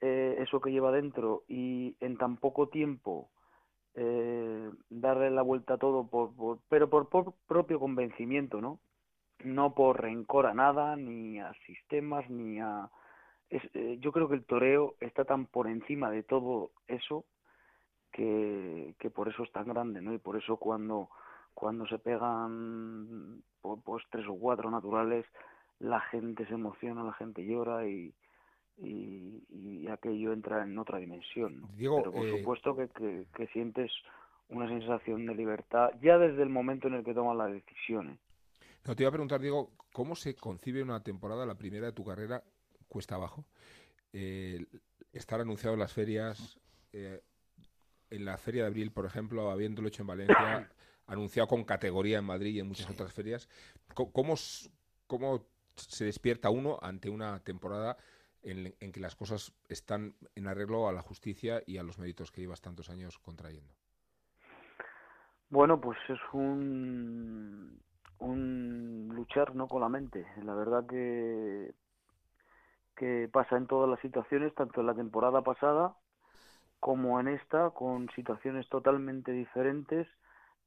[0.00, 3.30] eh, eso que lleva dentro y en tan poco tiempo
[3.94, 8.80] eh, darle la vuelta a todo, por, por- pero por, por propio convencimiento, ¿no?
[9.44, 12.90] No por rencor a nada, ni a sistemas, ni a...
[13.56, 17.24] es- eh, yo creo que el toreo está tan por encima de todo eso
[18.12, 20.12] que, que por eso es tan grande, ¿no?
[20.14, 21.08] Y por eso cuando,
[21.54, 23.42] cuando se pegan
[23.84, 25.24] pues tres o cuatro naturales,
[25.78, 28.14] la gente se emociona, la gente llora y,
[28.78, 31.60] y, y aquello entra en otra dimensión.
[31.62, 31.68] ¿no?
[31.76, 33.90] Diego, Pero por eh, supuesto que, que, que sientes
[34.48, 38.18] una sensación de libertad ya desde el momento en el que tomas las decisiones.
[38.86, 42.04] No, te iba a preguntar, Diego, ¿cómo se concibe una temporada, la primera de tu
[42.04, 42.42] carrera,
[42.94, 43.44] cuesta abajo?
[44.12, 44.64] Eh,
[45.12, 46.60] estar anunciado en las ferias,
[46.92, 47.20] eh,
[48.08, 50.70] en la Feria de Abril, por ejemplo, habiéndolo hecho en Valencia,
[51.08, 53.48] anunciado con categoría en Madrid y en muchas otras ferias.
[53.94, 54.36] ¿Cómo,
[55.08, 57.96] ¿Cómo se despierta uno ante una temporada
[58.42, 62.30] en, en que las cosas están en arreglo a la justicia y a los méritos
[62.30, 63.74] que llevas tantos años contrayendo.
[65.50, 67.80] Bueno, pues es un,
[68.18, 70.24] un luchar no con la mente.
[70.44, 71.74] La verdad que,
[72.96, 75.96] que pasa en todas las situaciones, tanto en la temporada pasada
[76.80, 80.06] como en esta, con situaciones totalmente diferentes,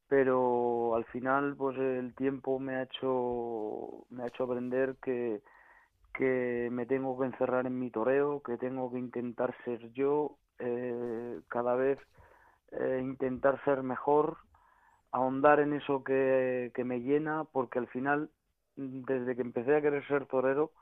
[0.08, 5.42] pero al final pues el tiempo me ha hecho me ha hecho aprender que
[6.14, 11.40] que me tengo que encerrar en mi toreo, que tengo que intentar ser yo, eh,
[11.48, 11.98] cada vez
[12.72, 14.38] eh, intentar ser mejor,
[15.12, 18.30] ahondar en eso que, que me llena, porque al final,
[18.74, 20.72] desde que empecé a querer ser torero,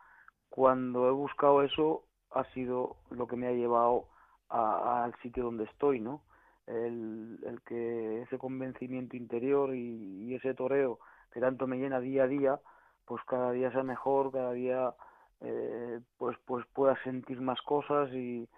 [0.51, 4.07] cuando he buscado eso, ha sido lo que me ha llevado
[4.49, 6.22] al sitio donde estoy, ¿no?
[6.66, 10.99] El, que ese convencimiento interior y, y ese toreo
[11.32, 12.61] que tanto me llena día a día,
[13.05, 14.94] pues cada día sea mejor, cada día
[15.40, 18.49] eh, pues pues pueda sentir más cosas y,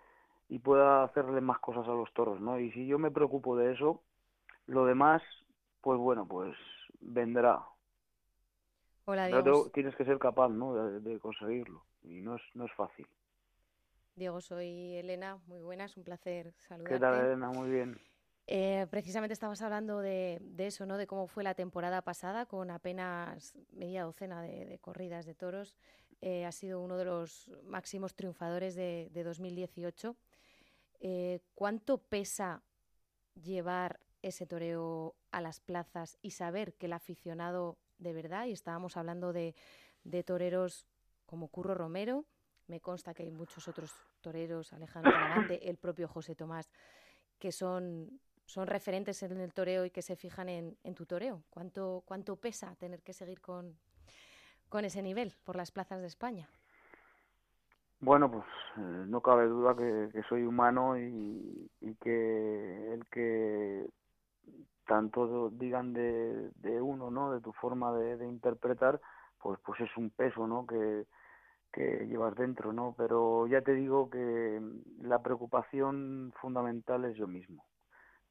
[0.49, 2.59] y pueda hacerle más cosas a los toros, ¿no?
[2.59, 4.03] Y si yo me preocupo de eso,
[4.67, 5.23] lo demás,
[5.81, 6.57] pues bueno, pues
[7.01, 7.65] vendrá.
[9.11, 9.71] Hola, Diego.
[9.71, 10.75] tienes que ser capaz, ¿no?
[10.75, 13.07] De, de conseguirlo y no es no es fácil.
[14.17, 15.39] Diego, soy Elena.
[15.47, 16.95] Muy buenas, un placer saludarte.
[16.95, 17.49] ¿Qué tal, Elena?
[17.49, 17.99] Muy bien.
[18.47, 20.99] Eh, precisamente estabas hablando de, de eso, ¿no?
[20.99, 25.75] De cómo fue la temporada pasada con apenas media docena de, de corridas de toros.
[26.21, 30.17] Eh, ha sido uno de los máximos triunfadores de, de 2018.
[31.01, 32.63] Eh, ¿Cuánto pesa
[33.35, 38.97] llevar ese toreo a las plazas y saber que el aficionado de verdad, y estábamos
[38.97, 39.55] hablando de,
[40.05, 40.87] de toreros
[41.27, 42.25] como Curro Romero,
[42.69, 46.71] me consta que hay muchos otros toreros, Alejandro Talavante, el propio José Tomás,
[47.39, 51.43] que son, son referentes en el toreo y que se fijan en, en tu toreo.
[51.51, 53.77] ¿Cuánto, ¿Cuánto pesa tener que seguir con,
[54.69, 56.49] con ese nivel por las plazas de España?
[58.01, 58.45] Bueno, pues
[58.77, 63.89] eh, no cabe duda que, soy humano y que el que
[64.87, 67.33] tanto digan de, de uno, ¿no?
[67.33, 69.01] De tu forma de, interpretar,
[69.39, 70.67] pues pues es un peso, ¿no?
[70.67, 71.07] Que,
[71.73, 72.95] que llevas dentro, ¿no?
[72.97, 74.61] Pero ya te digo que
[75.03, 77.65] la preocupación fundamental es yo mismo.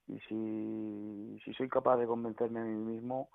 [0.07, 3.29] Y si, si soy capaz de convencerme a mí mismo,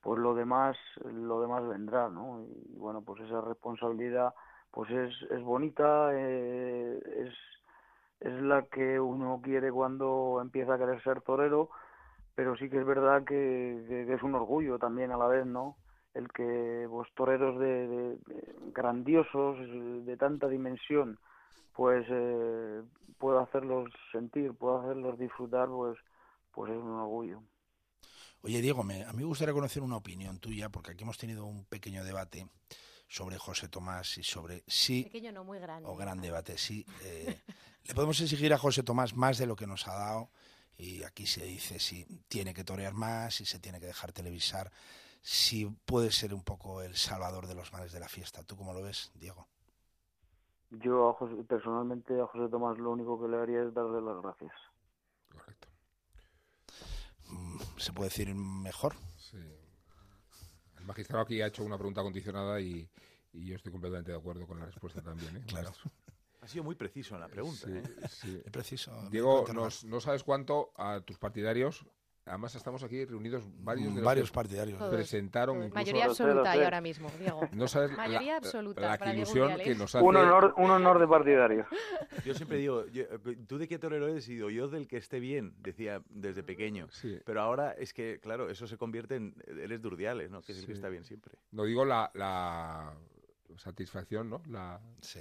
[0.00, 2.42] pues lo demás, lo demás vendrá, ¿no?
[2.42, 4.32] Y bueno, pues esa responsabilidad
[4.76, 7.34] pues es, es bonita, eh, es,
[8.20, 11.70] es la que uno quiere cuando empieza a querer ser torero,
[12.36, 15.44] pero sí que es verdad que, que- que es un orgullo también a la vez,
[15.46, 15.76] ¿no?
[16.14, 19.58] El que pues toreros de, de- de grandiosos,
[20.06, 21.18] de tanta dimensión,
[21.74, 22.82] pues eh,
[23.18, 25.98] puedo hacerlos sentir, puedo hacerlos disfrutar, pues,
[26.52, 27.42] pues es un orgullo.
[28.42, 31.44] Oye, Diego, me, a mí me gustaría conocer una opinión tuya, porque aquí hemos tenido
[31.46, 32.46] un pequeño debate
[33.08, 35.88] sobre José Tomás y sobre si, Pequeño, no muy grande.
[35.88, 37.40] o gran debate, si eh,
[37.84, 40.30] le podemos exigir a José Tomás más de lo que nos ha dado,
[40.78, 44.70] y aquí se dice si tiene que torear más, si se tiene que dejar televisar,
[45.22, 48.42] si puede ser un poco el salvador de los males de la fiesta.
[48.44, 49.46] ¿Tú cómo lo ves, Diego?
[50.70, 54.22] Yo a José- personalmente a José Tomás lo único que le haría es darle las
[54.22, 54.52] gracias.
[57.28, 58.94] Mm, ¿Se puede decir mejor?
[59.16, 59.38] Sí.
[60.78, 62.88] El magistrado aquí ha hecho una pregunta condicionada y,
[63.32, 65.36] y yo estoy completamente de acuerdo con la respuesta también.
[65.36, 65.72] ¿eh, Claro.
[66.46, 67.66] Ha sido muy preciso en la pregunta.
[67.66, 67.82] Sí, ¿eh?
[68.08, 68.42] sí.
[68.44, 68.92] Es preciso.
[69.10, 71.84] Diego, nos- no sabes cuánto a tus partidarios,
[72.24, 74.78] además estamos aquí reunidos varios de los Varios que partidarios.
[74.78, 75.72] Todos, presentaron todos.
[75.74, 76.64] Mayoría absoluta hay sé.
[76.64, 77.40] ahora mismo, Diego.
[77.52, 80.04] No sabes la- Mayoría la- absoluta la, ilusión que nos hace.
[80.04, 81.66] Un honor, un honor de partidario.
[82.24, 83.06] Yo siempre digo, yo-
[83.48, 84.28] ¿tú de qué torero eres?
[84.28, 86.86] Y digo, yo del que esté bien, decía desde pequeño.
[86.92, 87.18] Sí.
[87.26, 89.34] Pero ahora es que, claro, eso se convierte en.
[89.48, 90.42] Eres de Urdiales, ¿no?
[90.42, 91.34] Que es el que está bien siempre.
[91.50, 92.94] No digo la, la
[93.56, 94.42] satisfacción, ¿no?
[94.48, 95.20] La, Sí.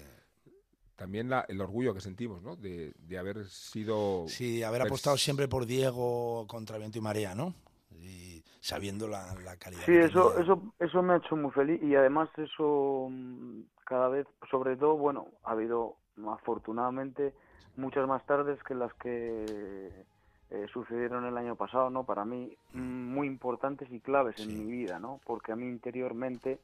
[0.96, 2.56] También la- el orgullo que sentimos, ¿no?
[2.56, 4.26] De, de haber sido...
[4.28, 7.54] Sí, haber apostado siempre por Diego contra viento y marea, ¿no?
[8.02, 9.86] Y sabiendo la, la calidad.
[9.86, 10.44] Sí, que eso, tenía.
[10.44, 14.96] eso, eso me ha hecho muy feliz y además eso mm, cada vez, sobre todo,
[14.98, 15.98] bueno, ha habido
[16.32, 17.34] afortunadamente
[17.76, 20.06] muchas más tardes que las que
[20.52, 22.06] eh, sucedieron el año pasado, ¿no?
[22.06, 24.44] Para mí mm, muy importantes y claves Sí.
[24.44, 25.20] en mi vida, ¿no?
[25.26, 26.60] Porque a mí interiormente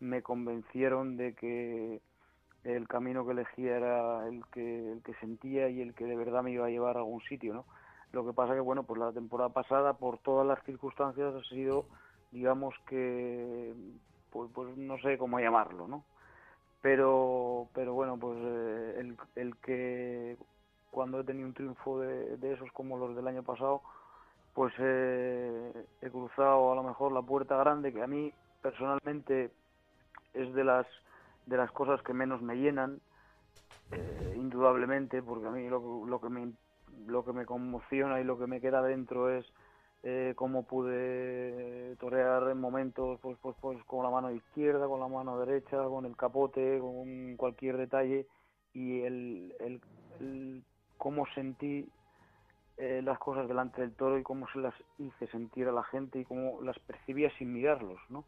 [0.00, 2.00] me convencieron de que
[2.66, 6.42] el camino que elegía era el que, el que sentía y el que de verdad
[6.42, 7.64] me iba a llevar a algún sitio, ¿no?
[8.12, 11.86] Lo que pasa que, bueno, pues la temporada pasada, por todas las circunstancias, ha sido,
[12.32, 13.74] digamos que,
[14.30, 16.04] pues, pues no sé cómo llamarlo, ¿no?
[16.82, 20.36] Pero, pero bueno, pues eh, el, el que
[20.90, 23.82] cuando he tenido un triunfo de, de esos como los del año pasado,
[24.54, 29.50] pues eh, he cruzado a lo mejor la puerta grande, que a mí personalmente
[30.32, 30.86] es de las,
[31.46, 33.00] de las cosas que menos me llenan,
[33.92, 36.52] eh, indudablemente, porque a mí lo, lo que me
[37.06, 39.44] lo que me conmociona y lo que me queda dentro es
[40.02, 45.08] eh, cómo pude torear en momentos pues, pues, pues con la mano izquierda, con la
[45.08, 48.26] mano derecha, con el capote, con cualquier detalle
[48.72, 49.80] y el, el,
[50.20, 50.62] el
[50.96, 51.88] cómo sentí
[52.76, 56.20] eh, las cosas delante del toro y cómo se las hice sentir a la gente
[56.20, 58.24] y cómo las percibía sin mirarlos, ¿no?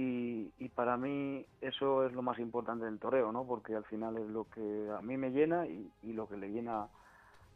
[0.00, 3.44] Y, para mí eso es lo más importante del toreo, ¿no?
[3.44, 6.86] Porque al final es lo que a mí me llena y, lo que le llena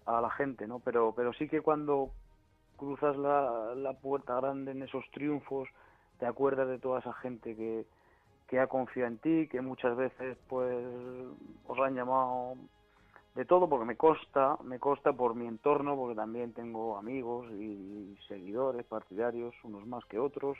[0.06, 0.80] a la gente, ¿no?
[0.80, 2.10] Pero, pero sí que cuando
[2.76, 5.68] cruzas la, puerta grande en esos triunfos,
[6.18, 7.86] te acuerdas de toda esa gente que,
[8.48, 10.84] que ha confiado en ti, que muchas veces pues
[11.68, 12.56] os han llamado
[13.36, 18.18] de todo porque me consta, me consta por mi entorno, porque también tengo amigos y
[18.26, 20.58] seguidores partidarios, unos más que otros,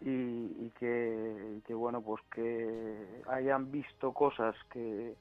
[0.00, 5.14] y, y que, que bueno, pues que hayan visto cosas que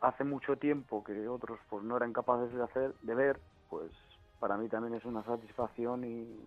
[0.00, 3.40] hace mucho tiempo que otros pues no eran capaces de hacer, de ver,
[3.70, 3.90] pues
[4.38, 6.46] para mí también es una satisfacción y,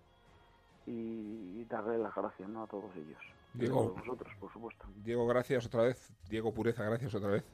[0.86, 2.62] y darle las gracias ¿no?
[2.62, 3.18] a todos ellos.
[3.54, 3.82] A Diego.
[3.82, 4.84] todos vosotros, por supuesto.
[5.04, 6.12] Diego, gracias otra vez.
[6.28, 7.44] Diego Pureza, gracias otra vez.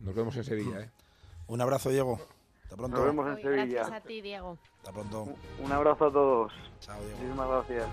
[0.00, 0.90] Nos vemos en Sevilla, ¿eh?
[1.48, 2.18] Un abrazo, Diego.
[2.72, 2.96] Hasta pronto.
[2.96, 3.64] Nos vemos en Uy, Sevilla.
[3.66, 4.58] Gracias a ti, Diego.
[4.78, 5.28] Hasta pronto.
[5.62, 6.52] Un abrazo a todos.
[6.80, 7.18] Chao, Diego.
[7.18, 7.86] Muchísimas gracias.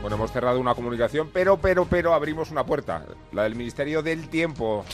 [0.00, 3.04] Bueno, hemos cerrado una comunicación, pero, pero, pero abrimos una puerta.
[3.32, 4.84] La del Ministerio del Tiempo.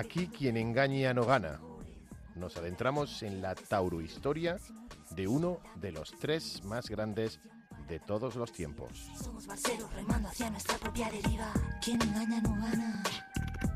[0.00, 1.60] Aquí quien engaña no gana.
[2.34, 4.56] Nos adentramos en la taurohistoria
[5.10, 7.38] de uno de los tres más grandes
[7.86, 9.10] de todos los tiempos.
[9.22, 11.52] somos barceros remando hacia nuestra propia deriva.
[11.84, 13.02] Quien engaña no gana.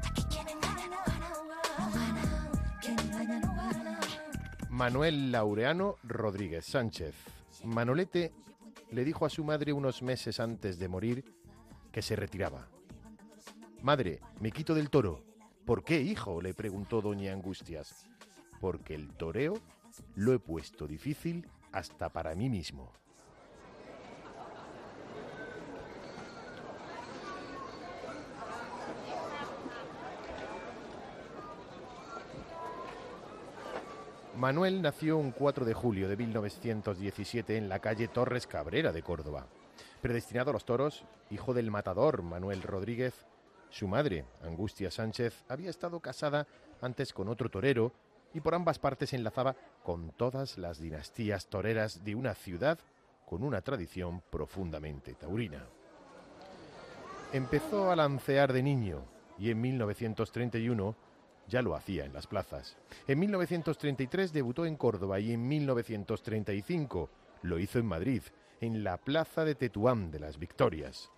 [0.03, 1.31] Aquí quien engaña no gana.
[1.79, 2.51] No gana.
[2.81, 4.01] Quien engaña no gana.
[4.71, 7.15] Manuel Laureano Rodríguez Sánchez.
[7.65, 8.33] Manolete
[8.91, 11.23] le dijo a su madre unos meses antes de morir
[11.93, 12.67] que se retiraba.
[13.83, 15.34] Madre, me quito del toro.
[15.65, 16.43] ¿Por qué, hijo?
[16.43, 18.07] le preguntó doña Angustias.
[18.61, 19.55] Porque el toreo
[20.15, 22.93] lo he puesto difícil hasta para mí mismo.
[34.37, 39.47] Manuel nació un 4 de julio de 1917 en la calle Torres Cabrera de Córdoba.
[40.03, 43.25] Predestinado a los toros, hijo del matador Manuel Rodríguez,
[43.75, 46.47] su madre, Angustia Sánchez, había estado casada
[46.81, 47.93] antes con otro torero
[48.33, 52.79] y por ambas partes enlazaba con todas las dinastías toreras de una ciudad
[53.27, 55.65] con una tradición profundamente taurina.
[57.33, 59.03] Empezó a lancear de niño
[59.41, 60.95] y en 1931
[61.49, 62.77] ya lo hacía en las plazas.
[63.09, 67.11] En 1933 debutó en Córdoba y en 1935
[67.43, 68.23] lo hizo en Madrid,
[68.61, 71.11] en la Plaza de Tetuán de las Victorias.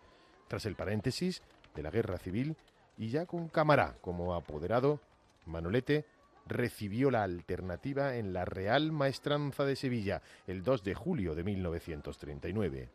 [0.48, 1.42] Tras el paréntesis
[1.76, 2.56] de la Guerra Civil
[2.96, 5.00] y ya con Camará como apoderado,
[5.44, 6.06] Manolete
[6.46, 12.88] recibió la alternativa en la Real Maestranza de Sevilla el 2 de julio de 1939.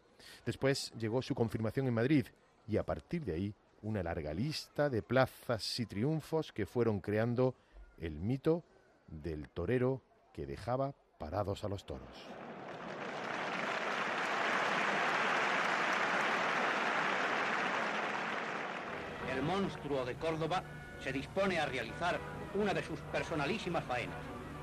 [0.46, 2.28] Después llegó su confirmación en Madrid
[2.68, 7.56] y a partir de ahí una larga lista de plazas y triunfos que fueron creando
[8.00, 8.64] el mito
[9.08, 10.02] del torero
[10.34, 12.41] que dejaba parados a los toros.
[19.32, 20.64] El monstruo de Córdoba
[21.02, 22.20] se dispone a realizar
[22.54, 24.18] una de sus personalísimas faenas.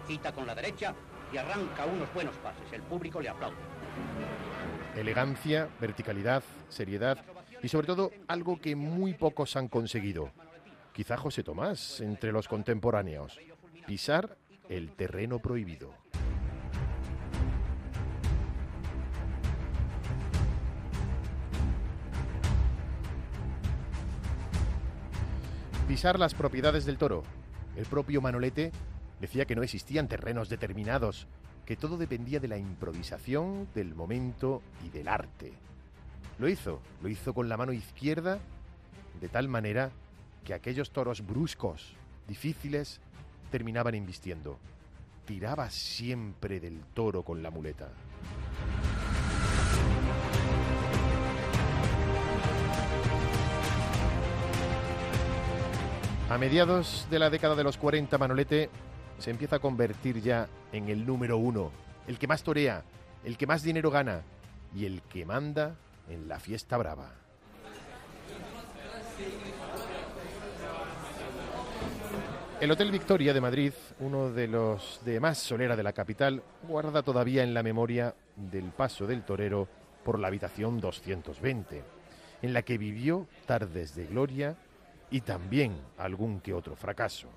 [0.07, 0.95] Cita con la derecha
[1.33, 2.71] y arranca unos buenos pases.
[2.73, 3.57] El público le aplaude.
[4.95, 7.19] Elegancia, verticalidad, seriedad
[7.63, 10.31] y sobre todo algo que muy pocos han conseguido.
[10.93, 13.39] Quizá José Tomás entre los contemporáneos.
[13.87, 14.37] Pisar
[14.69, 15.95] el terreno prohibido.
[25.89, 27.23] Pisar las propiedades del toro.
[27.75, 28.73] El propio Manolete
[29.23, 31.27] decía que no existían terrenos determinados,
[31.65, 35.55] que todo dependía de la improvisación, del momento y del arte.
[36.39, 38.39] Lo hizo, lo hizo con la mano izquierda,
[39.19, 39.91] de tal manera
[40.45, 41.95] que aquellos toros bruscos,
[42.29, 43.01] difíciles,
[43.51, 44.59] terminaban invistiendo.
[45.25, 47.89] Tiraba siempre del toro con la muleta.
[56.31, 58.69] A mediados de la década de los 40, Manolete
[59.19, 61.73] se empieza a convertir ya en el número uno,
[62.07, 62.85] el que más torea,
[63.25, 64.21] el que más dinero gana
[64.77, 65.77] y el que manda
[66.07, 67.13] en la fiesta brava.
[72.61, 77.03] El Hotel Victoria de Madrid, uno de los de más solera de la capital, guarda
[77.03, 79.67] todavía en la memoria del paso del torero
[80.05, 81.83] por la habitación 220,
[82.43, 84.57] en la que vivió tardes de gloria
[85.11, 87.29] y también algún que otro fracaso.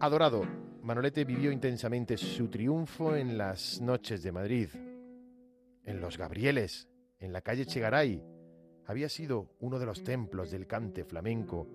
[0.00, 0.44] Adorado,
[0.82, 4.68] Manolete vivió intensamente su triunfo en las noches de Madrid,
[5.84, 6.88] en los Gabrieles,
[7.18, 8.22] en la calle Chegaray.
[8.86, 11.66] Había sido uno de los templos del cante flamenco,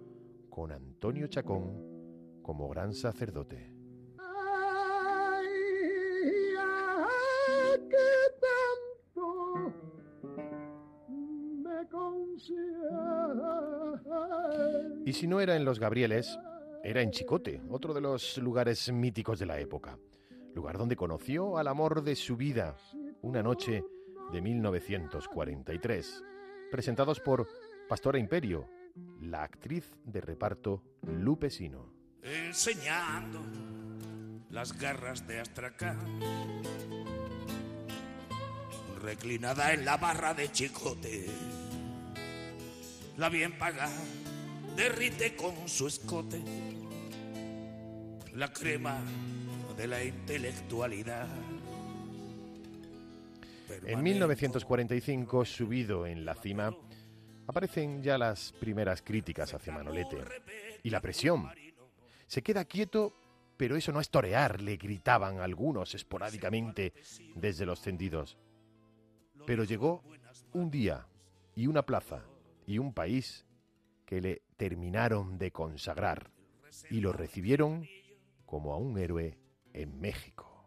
[0.49, 3.72] con Antonio Chacón como gran sacerdote.
[15.05, 16.39] Y si no era en los Gabrieles,
[16.83, 19.97] era en Chicote, otro de los lugares míticos de la época.
[20.53, 22.75] Lugar donde conoció al amor de su vida,
[23.21, 23.83] una noche
[24.31, 26.23] de 1943.
[26.71, 27.47] Presentados por
[27.87, 28.67] Pastora Imperio,
[29.21, 31.93] la actriz de reparto Lupe Sino.
[32.21, 33.41] enseñando
[34.49, 36.19] las garras de Astracán.
[39.01, 41.25] Reclinada en la barra de chicote,
[43.17, 43.89] la bien paga
[44.75, 46.41] derrite con su escote
[48.33, 48.99] la crema
[49.77, 51.27] de la intelectualidad.
[53.85, 56.75] En 1945, subido en la cima,
[57.47, 60.17] aparecen ya las primeras críticas hacia Manolete.
[60.81, 61.49] Y la presión.
[62.27, 63.13] Se queda quieto,
[63.57, 66.93] pero eso no es torear, le gritaban algunos esporádicamente
[67.35, 68.37] desde los tendidos.
[69.45, 70.03] Pero llegó
[70.53, 71.05] un día
[71.55, 72.23] y una plaza
[72.65, 73.45] y un país
[74.05, 76.31] que le terminaron de consagrar
[76.89, 77.87] y lo recibieron
[78.45, 79.37] como a un héroe
[79.73, 80.65] en México.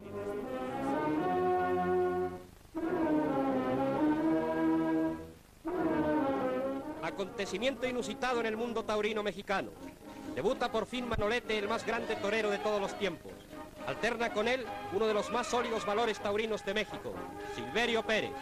[7.03, 9.71] Acontecimiento inusitado en el mundo taurino mexicano.
[10.35, 13.33] Debuta por fin Manolete, el más grande torero de todos los tiempos.
[13.87, 17.15] Alterna con él uno de los más sólidos valores taurinos de México,
[17.55, 18.33] Silverio Pérez.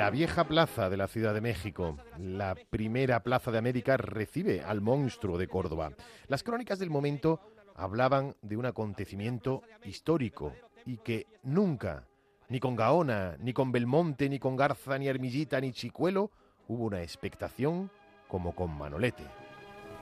[0.00, 4.80] La vieja plaza de la Ciudad de México, la primera plaza de América, recibe al
[4.80, 5.92] monstruo de Córdoba.
[6.26, 7.38] Las crónicas del momento
[7.76, 10.54] hablaban de un acontecimiento histórico
[10.86, 12.08] y que nunca,
[12.48, 16.30] ni con Gaona, ni con Belmonte, ni con Garza, ni Armillita, ni Chicuelo,
[16.66, 17.90] hubo una expectación
[18.26, 19.24] como con Manolete.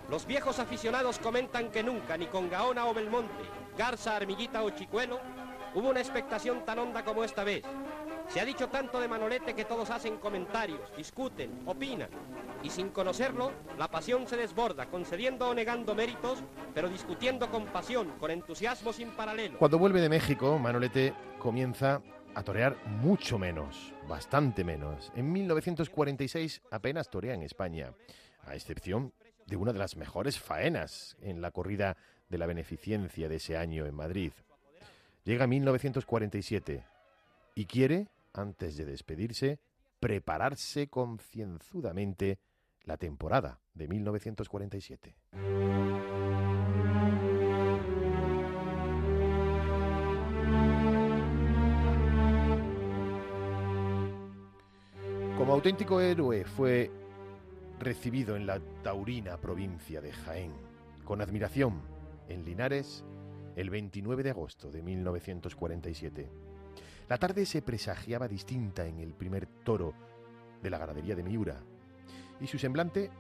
[0.09, 3.43] Los viejos aficionados comentan que nunca, ni con Gaona o Belmonte,
[3.77, 5.19] Garza, Armillita o Chicuelo,
[5.75, 7.65] hubo una expectación tan honda como esta vez.
[8.29, 12.11] Se ha dicho tanto de Manolete que todos hacen comentarios, discuten, opinan.
[12.63, 16.43] Y sin conocerlo, la pasión se desborda, concediendo o negando méritos,
[16.75, 19.59] pero discutiendo con pasión, con entusiasmo sin paralelo.
[19.59, 22.03] Cuando vuelve de México, Manolete comienza
[22.35, 25.11] a torear mucho menos, bastante menos.
[25.17, 27.95] En 1946 apenas torea en España,
[28.45, 29.15] a excepción
[29.47, 31.97] de una de las mejores faenas en la corrida
[32.29, 34.33] de la beneficencia de ese año en Madrid.
[35.25, 36.85] Llega 1947
[37.55, 39.61] y quiere antes de despedirse,
[40.01, 42.39] prepararse concienzudamente
[42.85, 45.17] la temporada de 1947.
[55.37, 56.91] Como auténtico héroe fue
[57.79, 60.53] recibido en la taurina provincia de Jaén,
[61.05, 61.81] con admiración
[62.29, 63.05] en Linares
[63.55, 66.48] el 29 de agosto de 1947.
[67.09, 69.95] La tarde se presagiaba distinta en el primer toro
[70.63, 71.59] de la ganadería de Miura,
[72.39, 73.11] y su semblante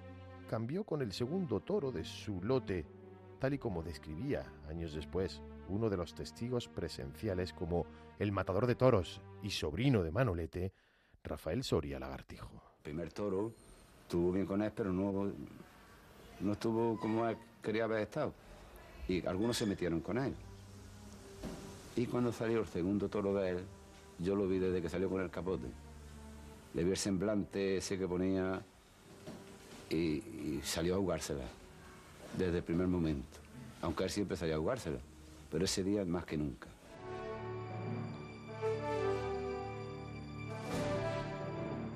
[0.48, 2.84] cambió con el segundo toro de su lote,
[3.38, 7.86] tal y como describía años después uno de los testigos presenciales como
[8.18, 10.72] el matador de toros y sobrino de Manolete,
[11.24, 12.50] Rafael Soria Lagartijo.
[12.78, 13.54] El primer toro
[14.02, 15.32] estuvo bien con él, pero no,
[16.40, 18.34] no estuvo como él quería haber estado.
[19.08, 20.34] Y algunos se metieron con él.
[21.96, 23.64] Y cuando salió el segundo toro de él,
[24.18, 25.66] yo lo vi desde que salió con el capote.
[26.74, 28.60] Le vi el semblante ese que ponía
[29.90, 31.44] y, salió a jugársela
[32.36, 33.38] desde el primer momento.
[33.80, 34.98] Aunque él siempre salía a jugársela,
[35.50, 36.68] pero ese día más que nunca.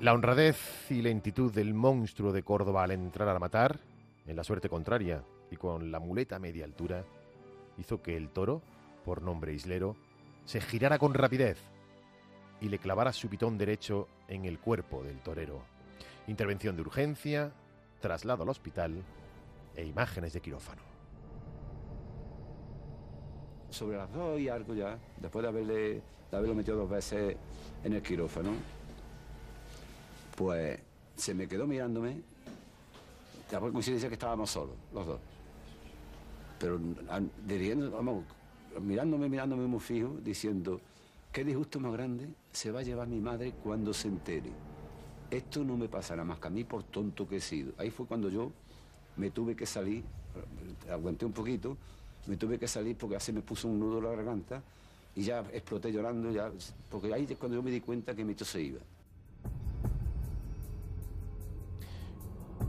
[0.01, 0.57] La honradez
[0.89, 3.79] y lentitud del monstruo de Córdoba al entrar a matar,
[4.25, 7.05] en la suerte contraria y con la muleta a media altura,
[7.77, 8.61] hizo que el toro,
[9.05, 9.95] por nombre islero,
[10.45, 11.57] se girara con rapidez
[12.61, 15.61] y le clavara su pitón derecho en el cuerpo del torero.
[16.27, 17.51] Intervención de urgencia,
[17.99, 19.03] traslado al hospital
[19.75, 20.81] e imágenes de quirófano.
[23.69, 26.01] Sobre las dos y algo ya, después de, haberle,
[26.31, 27.35] de haberlo metido dos veces
[27.83, 28.51] en el quirófano,
[30.37, 30.79] pues
[31.15, 32.21] se me quedó mirándome.
[33.51, 35.19] Ya por coincidencia que estábamos solos, los dos.
[36.59, 36.79] Pero
[37.09, 38.23] a- dirigiendo, vamos,
[38.79, 40.79] mirándome, mirándome muy fijo, diciendo,
[41.31, 44.51] qué disgusto más grande se va a llevar mi madre cuando se entere.
[45.29, 47.73] Esto no me pasará más que a mí por tonto que he sido.
[47.79, 48.51] Ahí fue cuando yo
[49.17, 50.03] me tuve que salir,
[50.89, 51.75] aguanté un poquito,
[52.27, 54.61] me tuve que salir porque así me puso un nudo en la garganta
[55.15, 56.51] y ya exploté llorando, ya,
[56.89, 58.79] porque ahí es cuando yo me di cuenta que mi tos se iba.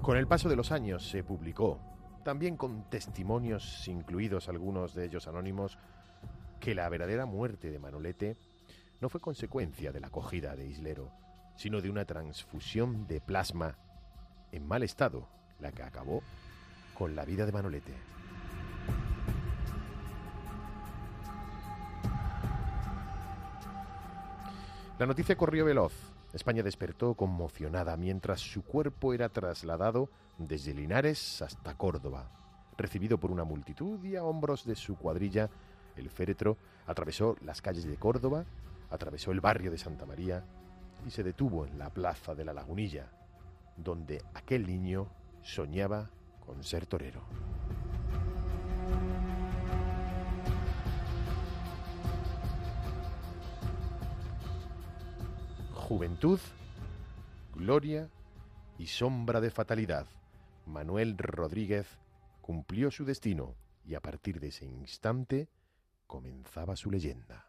[0.02, 1.78] Con el paso de los años se publicó,
[2.24, 5.78] también con testimonios incluidos algunos de ellos anónimos,
[6.60, 8.36] que la verdadera muerte de Manolete
[9.04, 11.12] no fue consecuencia de la acogida de Islero,
[11.56, 13.76] sino de una transfusión de plasma
[14.50, 15.28] en mal estado,
[15.60, 16.22] la que acabó
[16.94, 17.92] con la vida de Manolete.
[24.98, 25.92] La noticia corrió veloz.
[26.32, 32.30] España despertó conmocionada mientras su cuerpo era trasladado desde Linares hasta Córdoba.
[32.78, 35.50] Recibido por una multitud y a hombros de su cuadrilla,
[35.94, 38.46] el féretro atravesó las calles de Córdoba,
[38.90, 40.44] atravesó el barrio de Santa María
[41.06, 43.10] y se detuvo en la plaza de la Lagunilla,
[43.76, 45.08] donde aquel niño
[45.42, 46.10] soñaba
[46.44, 47.22] con ser torero.
[55.72, 56.40] Juventud,
[57.54, 58.08] gloria
[58.78, 60.06] y sombra de fatalidad.
[60.66, 61.86] Manuel Rodríguez
[62.40, 63.54] cumplió su destino
[63.84, 65.48] y a partir de ese instante
[66.06, 67.46] comenzaba su leyenda.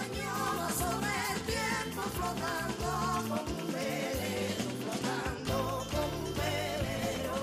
[0.00, 2.86] Él soñó sobre el tiempo flotando
[3.28, 7.36] como un velero, flotando como un velero.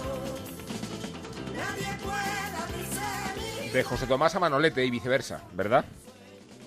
[1.55, 5.85] Nadie puede abrirse mi De José Tomás a Manolete y viceversa, ¿verdad?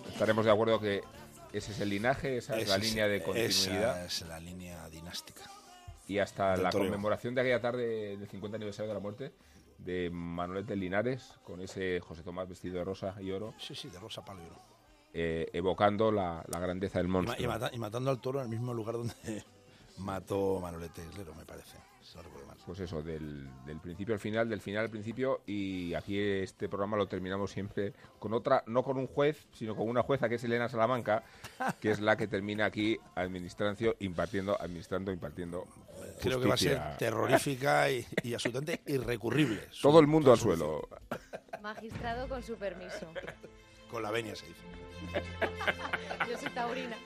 [0.09, 1.03] Estaremos de acuerdo que
[1.53, 4.05] ese es el linaje, esa es la línea de esa continuidad.
[4.05, 5.43] es la línea dinástica.
[6.07, 6.87] Y hasta la toreo.
[6.89, 9.33] conmemoración de aquella tarde del 50 aniversario de la muerte
[9.79, 13.99] de Manolete Linares, con ese José Tomás vestido de rosa y oro, Sí, sí, de
[14.01, 14.61] rosa palo y oro.
[15.15, 17.43] Eh, evocando la, la grandeza del monstruo.
[17.43, 19.15] y mata- y matando al toro en el mismo lugar donde
[19.99, 21.77] mató Manolete Islero, me parece.
[22.03, 22.57] si no recuerdo mal.
[22.67, 26.97] Pues eso, del, del principio al final, del final al principio, y aquí este programa
[26.99, 30.45] lo terminamos siempre con otra, no con un juez, sino con una jueza que es
[30.45, 31.25] Elena Salamanca,
[31.81, 35.67] que es la que termina aquí administrando, impartiendo, administrando, impartiendo.
[36.21, 36.97] Creo que va a ser justicia.
[36.99, 39.63] terrorífica y, y absolutamente irrecurrible.
[39.81, 40.87] Todo el mundo al Su- suelo.
[41.63, 43.07] Magistrado con su permiso.
[43.91, 44.63] Con la venia se dice.
[46.29, 46.97] Yo soy taurina.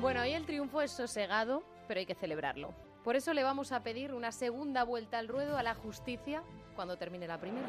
[0.00, 2.74] Bueno, hoy el triunfo es sosegado, pero hay que celebrarlo.
[3.04, 6.42] Por eso le vamos a pedir una segunda vuelta al ruedo a la justicia
[6.74, 7.66] cuando termine la primera.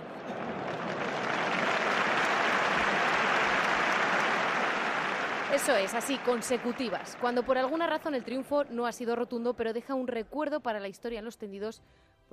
[5.53, 7.15] Eso es, así, consecutivas.
[7.21, 10.79] Cuando por alguna razón el triunfo no ha sido rotundo, pero deja un recuerdo para
[10.79, 11.83] la historia en los tendidos,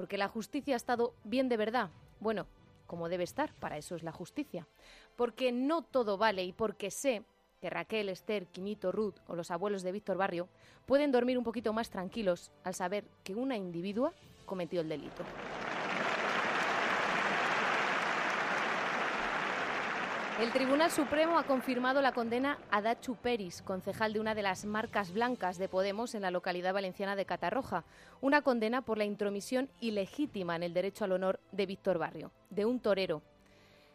[0.00, 1.90] porque la justicia ha estado bien de verdad.
[2.20, 2.46] Bueno,
[2.86, 4.66] como debe estar, para eso es la justicia.
[5.14, 7.22] Porque no todo vale y porque sé
[7.60, 10.48] que Raquel, Esther, Quinito, Ruth o los abuelos de Víctor Barrio
[10.86, 14.14] pueden dormir un poquito más tranquilos al saber que una individua
[14.46, 15.22] cometió el delito.
[20.40, 24.64] El Tribunal Supremo ha confirmado la condena a Dachu Peris, concejal de una de las
[24.64, 27.84] marcas blancas de Podemos en la localidad valenciana de Catarroja.
[28.22, 32.64] Una condena por la intromisión ilegítima en el derecho al honor de Víctor Barrio, de
[32.64, 33.20] un torero.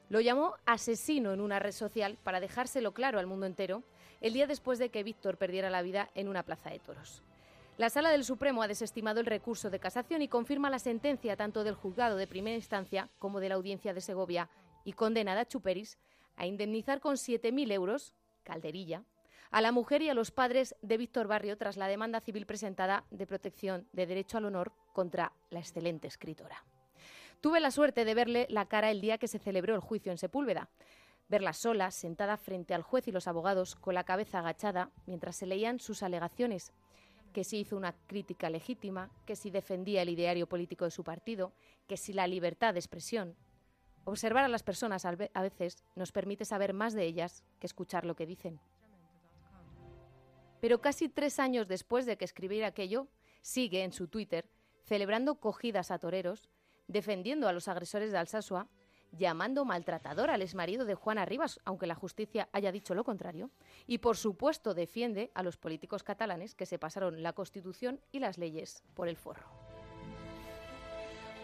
[0.09, 3.81] Lo llamó asesino en una red social para dejárselo claro al mundo entero
[4.21, 7.23] el día después de que Víctor perdiera la vida en una plaza de toros.
[7.79, 11.63] La Sala del Supremo ha desestimado el recurso de casación y confirma la sentencia tanto
[11.63, 14.47] del juzgado de primera instancia como de la audiencia de Segovia
[14.83, 15.97] y condena a Dachu Peris
[16.35, 18.13] a indemnizar con 7.000 euros,
[18.43, 19.03] calderilla,
[19.51, 23.05] a la mujer y a los padres de Víctor Barrio tras la demanda civil presentada
[23.11, 26.65] de protección de derecho al honor contra la excelente escritora.
[27.41, 30.17] Tuve la suerte de verle la cara el día que se celebró el juicio en
[30.17, 30.69] Sepúlveda.
[31.27, 35.45] Verla sola, sentada frente al juez y los abogados, con la cabeza agachada, mientras se
[35.45, 36.71] leían sus alegaciones,
[37.33, 41.51] que si hizo una crítica legítima, que si defendía el ideario político de su partido,
[41.87, 43.35] que si la libertad de expresión.
[44.05, 48.15] Observar a las personas a veces nos permite saber más de ellas que escuchar lo
[48.15, 48.59] que dicen.
[50.61, 53.07] Pero casi tres años después de que escribiera aquello,
[53.41, 54.49] sigue en su Twitter
[54.83, 56.49] celebrando cogidas a toreros,
[56.87, 58.67] defendiendo a los agresores de Alsasua,
[59.11, 63.49] llamando maltratador al exmarido de Juana Rivas, aunque la justicia haya dicho lo contrario,
[63.87, 68.37] y por supuesto defiende a los políticos catalanes que se pasaron la Constitución y las
[68.37, 69.54] leyes por el forro.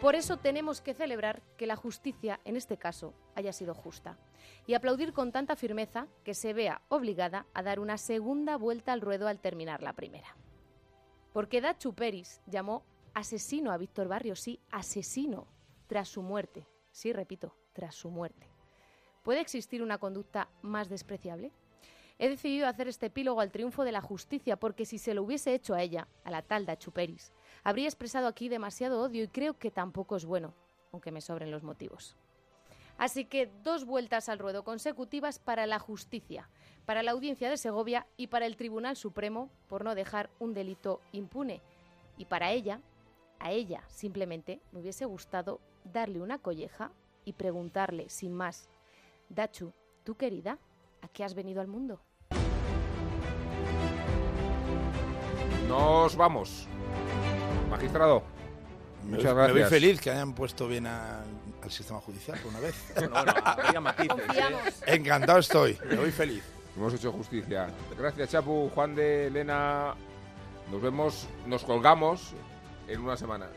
[0.02, 4.18] Por eso tenemos que celebrar que la justicia, en este caso, haya sido justa.
[4.66, 9.02] Y aplaudir con tanta firmeza que se vea obligada a dar una segunda vuelta al
[9.02, 10.36] ruedo al terminar la primera.
[11.34, 12.84] Porque Dachu Peris llamó
[13.14, 15.46] asesino a Víctor Barrio, sí, asesino,
[15.86, 16.66] tras su muerte.
[16.90, 18.50] Sí, repito, tras su muerte.
[19.22, 21.52] ¿Puede existir una conducta más despreciable?
[22.18, 25.54] He decidido hacer este epílogo al triunfo de la justicia porque si se lo hubiese
[25.54, 27.32] hecho a ella, a la tal Dachu Peris,
[27.64, 30.54] habría expresado aquí demasiado odio y creo que tampoco es bueno,
[30.92, 32.16] aunque me sobren los motivos.
[32.98, 36.50] Así que dos vueltas al ruedo consecutivas para la justicia,
[36.86, 41.02] para la audiencia de Segovia y para el Tribunal Supremo por no dejar un delito
[41.12, 41.62] impune.
[42.18, 42.80] Y para ella,
[43.40, 46.92] a ella simplemente me hubiese gustado darle una colleja
[47.26, 48.70] y preguntarle, sin más,
[49.30, 49.74] Dachu,
[50.04, 50.60] tú querida,
[51.02, 52.02] ¿a qué has venido al mundo?
[55.68, 56.68] Nos vamos.
[57.72, 58.22] Magistrado,
[59.06, 59.70] Me muchas voy- Me voy gracias.
[59.70, 61.24] feliz que hayan puesto bien al,
[61.64, 62.76] al sistema judicial por una vez.
[64.86, 66.44] Encantado estoy, me voy feliz.
[66.76, 67.68] Hemos hecho justicia.
[67.98, 69.94] Gracias, Chapu, Juan de Elena.
[70.72, 72.32] Nos vemos, nos colgamos
[72.88, 73.48] en una semana.